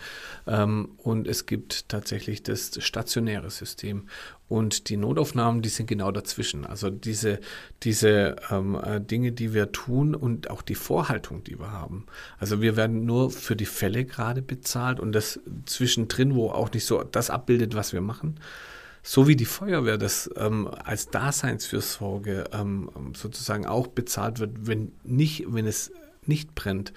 ähm, 0.46 0.90
und 0.98 1.28
es 1.28 1.46
gibt 1.46 1.88
tatsächlich 1.88 2.44
das 2.44 2.72
stationäre 2.84 3.50
System. 3.50 4.08
Und 4.50 4.88
die 4.88 4.96
Notaufnahmen, 4.96 5.62
die 5.62 5.68
sind 5.68 5.88
genau 5.88 6.12
dazwischen. 6.12 6.66
Also 6.66 6.90
diese, 6.90 7.40
diese 7.84 8.38
ähm, 8.50 8.76
äh, 8.82 9.02
Dinge, 9.02 9.34
die 9.34 9.54
wir 9.54 9.74
tun 9.74 10.16
und 10.16 10.50
auch 10.50 10.62
die 10.62 10.76
Vorhaltung, 10.76 11.44
die 11.44 11.60
wir 11.60 11.72
haben. 11.72 12.06
Also 12.38 12.62
wir 12.62 12.78
werden 12.78 13.06
nur 13.06 13.30
für 13.30 13.58
die 13.58 13.66
Fälle 13.66 14.06
gerade 14.06 14.42
bezahlt 14.42 15.02
und 15.02 15.12
das 15.12 15.42
zwischendrin, 15.66 16.34
wo 16.36 16.50
auch 16.50 16.72
nicht 16.72 16.86
so 16.86 17.04
das 17.04 17.30
abbildet, 17.30 17.76
was 17.76 17.92
wir 17.92 18.02
machen 18.02 18.40
so 19.08 19.26
wie 19.26 19.38
die 19.38 19.46
Feuerwehr 19.46 19.98
das 19.98 20.30
ähm, 20.36 20.70
als 20.84 21.10
Daseinsfürsorge 21.10 22.44
ähm, 22.52 22.90
sozusagen 23.16 23.66
auch 23.66 23.88
bezahlt 23.88 24.40
wird, 24.40 24.68
wenn 24.68 24.92
nicht, 25.06 25.46
wenn 25.48 25.66
es 25.66 25.94
nicht 26.26 26.56
brennt, 26.56 26.92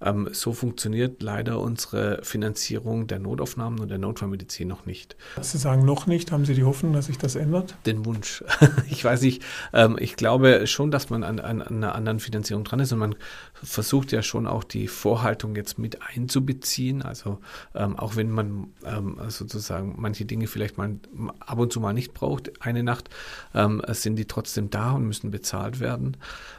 ähm, 0.00 0.28
so 0.32 0.52
funktioniert 0.52 1.22
leider 1.22 1.60
unsere 1.60 2.18
Finanzierung 2.24 3.06
der 3.06 3.20
Notaufnahmen 3.20 3.78
und 3.78 3.90
der 3.90 3.98
Notfallmedizin 3.98 4.66
noch 4.66 4.86
nicht. 4.86 5.16
Sie 5.40 5.56
sagen 5.56 5.84
noch 5.84 6.08
nicht, 6.08 6.32
haben 6.32 6.44
Sie 6.44 6.54
die 6.54 6.64
Hoffnung, 6.64 6.94
dass 6.94 7.06
sich 7.06 7.18
das 7.18 7.36
ändert? 7.36 7.76
Den 7.86 8.04
Wunsch. 8.04 8.42
ich 8.90 9.04
weiß 9.04 9.22
nicht, 9.22 9.44
ähm, 9.72 9.96
ich 10.00 10.16
glaube 10.16 10.66
schon, 10.66 10.90
dass 10.90 11.10
man 11.10 11.22
an, 11.22 11.38
an, 11.38 11.62
an, 11.62 11.76
einer 11.76 11.94
anderen 11.94 12.18
Finanzierung 12.18 12.64
dran 12.64 12.80
ist 12.80 12.92
und 12.92 12.98
man 12.98 13.14
versucht 13.62 14.12
ja 14.12 14.22
schon 14.22 14.46
auch 14.46 14.64
die 14.64 14.88
Vorhaltung 14.88 15.56
jetzt 15.56 15.78
mit 15.78 16.00
einzubeziehen. 16.02 17.02
Also 17.02 17.38
ähm, 17.74 17.98
auch 17.98 18.16
wenn 18.16 18.30
man 18.30 18.68
ähm, 18.84 19.18
sozusagen 19.28 19.94
manche 19.98 20.24
Dinge 20.24 20.46
vielleicht 20.46 20.78
mal 20.78 20.96
ab 21.40 21.58
und 21.58 21.72
zu 21.72 21.80
mal 21.80 21.92
nicht 21.92 22.14
braucht, 22.14 22.62
eine 22.62 22.82
Nacht, 22.82 23.10
ähm, 23.54 23.82
sind 23.88 24.16
die 24.16 24.26
trotzdem 24.26 24.70
da 24.70 24.92
und 24.92 25.06
müssen 25.06 25.30
bezahlt 25.30 25.80
werden. 25.80 26.16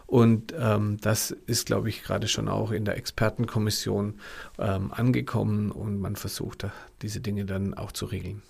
Und 0.08 0.54
ähm, 0.58 0.98
das 1.02 1.32
ist, 1.32 1.66
glaube 1.66 1.90
ich, 1.90 2.04
gerade 2.04 2.28
schon 2.28 2.48
auch 2.48 2.72
in 2.72 2.86
der 2.86 2.98
Expertenkommission 2.98 4.16
ähm, 4.60 4.94
angekommen 4.94 5.72
und 5.72 6.00
man 6.00 6.16
versucht, 6.16 6.68
diese 7.02 7.20
Dinge 7.20 7.46
dann 7.46 7.74
auch 7.74 7.92
zu 7.92 8.06
regeln. 8.06 8.42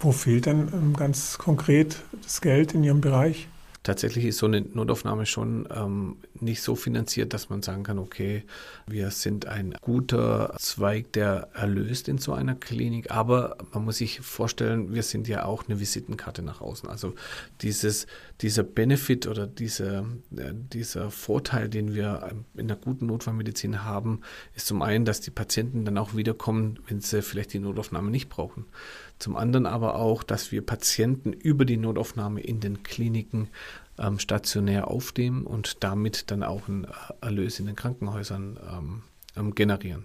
Wo 0.00 0.12
fehlt 0.12 0.46
denn 0.46 0.68
ähm, 0.72 0.94
ganz 0.94 1.38
konkret 1.38 2.02
das 2.22 2.40
Geld 2.40 2.74
in 2.74 2.84
Ihrem 2.84 3.00
Bereich? 3.00 3.48
Tatsächlich 3.84 4.24
ist 4.24 4.38
so 4.38 4.46
eine 4.46 4.62
Notaufnahme 4.62 5.26
schon 5.26 5.68
ähm, 5.72 6.16
nicht 6.40 6.62
so 6.62 6.74
finanziert, 6.74 7.32
dass 7.34 7.50
man 7.50 7.62
sagen 7.62 7.84
kann, 7.84 7.98
okay, 7.98 8.44
wir 8.86 9.10
sind 9.10 9.46
ein 9.46 9.76
guter 9.80 10.54
Zweig, 10.58 11.12
der 11.12 11.48
erlöst 11.52 12.08
in 12.08 12.18
so 12.18 12.32
einer 12.32 12.54
Klinik, 12.54 13.10
aber 13.10 13.58
man 13.72 13.84
muss 13.84 13.98
sich 13.98 14.20
vorstellen, 14.20 14.92
wir 14.94 15.02
sind 15.02 15.28
ja 15.28 15.44
auch 15.44 15.68
eine 15.68 15.78
Visitenkarte 15.78 16.42
nach 16.42 16.62
außen. 16.62 16.88
Also 16.88 17.14
dieses, 17.60 18.06
dieser 18.40 18.62
Benefit 18.62 19.26
oder 19.26 19.46
diese, 19.46 20.06
äh, 20.34 20.52
dieser 20.72 21.10
Vorteil, 21.10 21.68
den 21.68 21.94
wir 21.94 22.30
in 22.54 22.70
einer 22.70 22.76
guten 22.76 23.06
Notfallmedizin 23.06 23.84
haben, 23.84 24.22
ist 24.54 24.66
zum 24.66 24.80
einen, 24.80 25.04
dass 25.04 25.20
die 25.20 25.30
Patienten 25.30 25.84
dann 25.84 25.98
auch 25.98 26.16
wiederkommen, 26.16 26.78
wenn 26.88 27.00
sie 27.00 27.20
vielleicht 27.20 27.52
die 27.52 27.58
Notaufnahme 27.58 28.10
nicht 28.10 28.30
brauchen. 28.30 28.64
Zum 29.18 29.36
anderen 29.36 29.66
aber 29.66 29.96
auch, 29.96 30.22
dass 30.22 30.52
wir 30.52 30.64
Patienten 30.64 31.32
über 31.32 31.64
die 31.64 31.76
Notaufnahme 31.76 32.40
in 32.40 32.60
den 32.60 32.82
Kliniken 32.82 33.48
ähm, 33.98 34.18
stationär 34.18 34.88
aufnehmen 34.88 35.46
und 35.46 35.82
damit 35.84 36.30
dann 36.30 36.42
auch 36.42 36.68
einen 36.68 36.86
Erlös 37.20 37.60
in 37.60 37.66
den 37.66 37.76
Krankenhäusern 37.76 38.58
ähm, 38.70 39.02
ähm 39.36 39.54
generieren. 39.54 40.04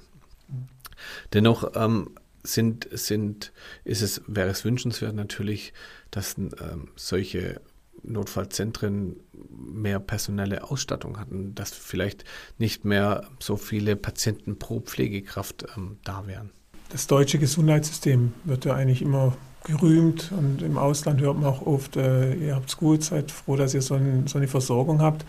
Dennoch 1.34 1.72
ähm, 1.76 2.12
sind, 2.44 2.88
sind, 2.92 3.52
ist 3.84 4.02
es, 4.02 4.22
wäre 4.28 4.50
es 4.50 4.64
wünschenswert 4.64 5.16
natürlich, 5.16 5.74
dass 6.12 6.38
ähm, 6.38 6.90
solche 6.96 7.62
Notfallzentren 8.04 9.18
mehr 9.50 10.00
personelle 10.00 10.64
Ausstattung 10.64 11.20
hatten, 11.20 11.54
dass 11.56 11.72
vielleicht 11.72 12.24
nicht 12.58 12.86
mehr 12.86 13.28
so 13.40 13.58
viele 13.58 13.96
Patienten 13.96 14.58
pro 14.58 14.80
Pflegekraft 14.80 15.66
ähm, 15.76 15.98
da 16.04 16.28
wären. 16.28 16.52
Das 16.90 17.08
deutsche 17.08 17.38
Gesundheitssystem 17.38 18.34
wird 18.46 18.66
ja 18.66 18.74
eigentlich 18.74 19.02
immer 19.02 19.38
gerühmt 19.64 20.32
und 20.32 20.62
im 20.62 20.78
Ausland 20.78 21.22
hört 21.22 21.38
man 21.38 21.46
auch 21.46 21.66
oft, 21.66 21.96
äh, 21.98 22.34
ihr 22.34 22.56
habt's 22.56 22.78
gut, 22.78 23.04
seid 23.04 23.32
froh, 23.32 23.56
dass 23.56 23.74
ihr 23.74 23.82
so, 23.82 23.96
ein, 23.96 24.26
so, 24.28 24.38
eine 24.38 24.48
Versorgung 24.48 25.02
habt. 25.02 25.26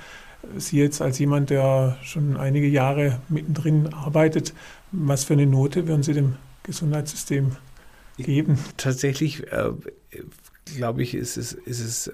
Sie 0.57 0.79
jetzt 0.79 1.03
als 1.03 1.19
jemand, 1.19 1.51
der 1.51 1.99
schon 2.03 2.39
einige 2.39 2.67
Jahre 2.67 3.21
mittendrin 3.29 3.93
arbeitet, 3.93 4.55
was 4.91 5.25
für 5.25 5.35
eine 5.35 5.47
Note 5.47 5.87
würden 5.87 6.03
Sie 6.03 6.15
dem 6.15 6.37
Gesundheitssystem 6.63 7.57
geben? 8.17 8.59
Tatsächlich, 8.79 9.53
äh, 9.53 9.73
glaube 10.65 11.03
ich, 11.03 11.15
ist 11.15 11.37
es, 11.37 11.53
ist 11.53 11.81
es 11.81 12.11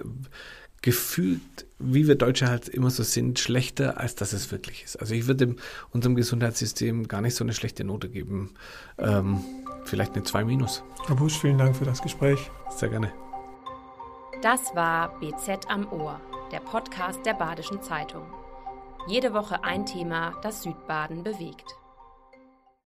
gefühlt, 0.81 1.41
wie 1.79 2.07
wir 2.07 2.15
Deutsche 2.15 2.47
halt 2.47 2.69
immer 2.69 2.89
so 2.89 3.03
sind, 3.03 3.39
schlechter, 3.39 3.99
als 3.99 4.15
dass 4.15 4.33
es 4.33 4.51
wirklich 4.51 4.83
ist. 4.83 4.97
Also 4.97 5.13
ich 5.13 5.27
würde 5.27 5.55
unserem 5.91 6.15
Gesundheitssystem 6.15 7.07
gar 7.07 7.21
nicht 7.21 7.35
so 7.35 7.43
eine 7.43 7.53
schlechte 7.53 7.83
Note 7.83 8.09
geben. 8.09 8.51
Ähm, 8.97 9.43
vielleicht 9.85 10.13
eine 10.13 10.23
2 10.23 10.45
minus. 10.45 10.83
Herr 11.07 11.15
Busch, 11.15 11.39
vielen 11.39 11.57
Dank 11.57 11.75
für 11.75 11.85
das 11.85 12.01
Gespräch. 12.01 12.39
Sehr 12.75 12.89
gerne. 12.89 13.11
Das 14.41 14.75
war 14.75 15.19
BZ 15.19 15.67
am 15.67 15.91
Ohr, 15.91 16.21
der 16.51 16.59
Podcast 16.59 17.25
der 17.25 17.33
Badischen 17.33 17.81
Zeitung. 17.81 18.23
Jede 19.07 19.33
Woche 19.33 19.63
ein 19.63 19.85
Thema, 19.85 20.35
das 20.43 20.63
Südbaden 20.63 21.23
bewegt. 21.23 21.76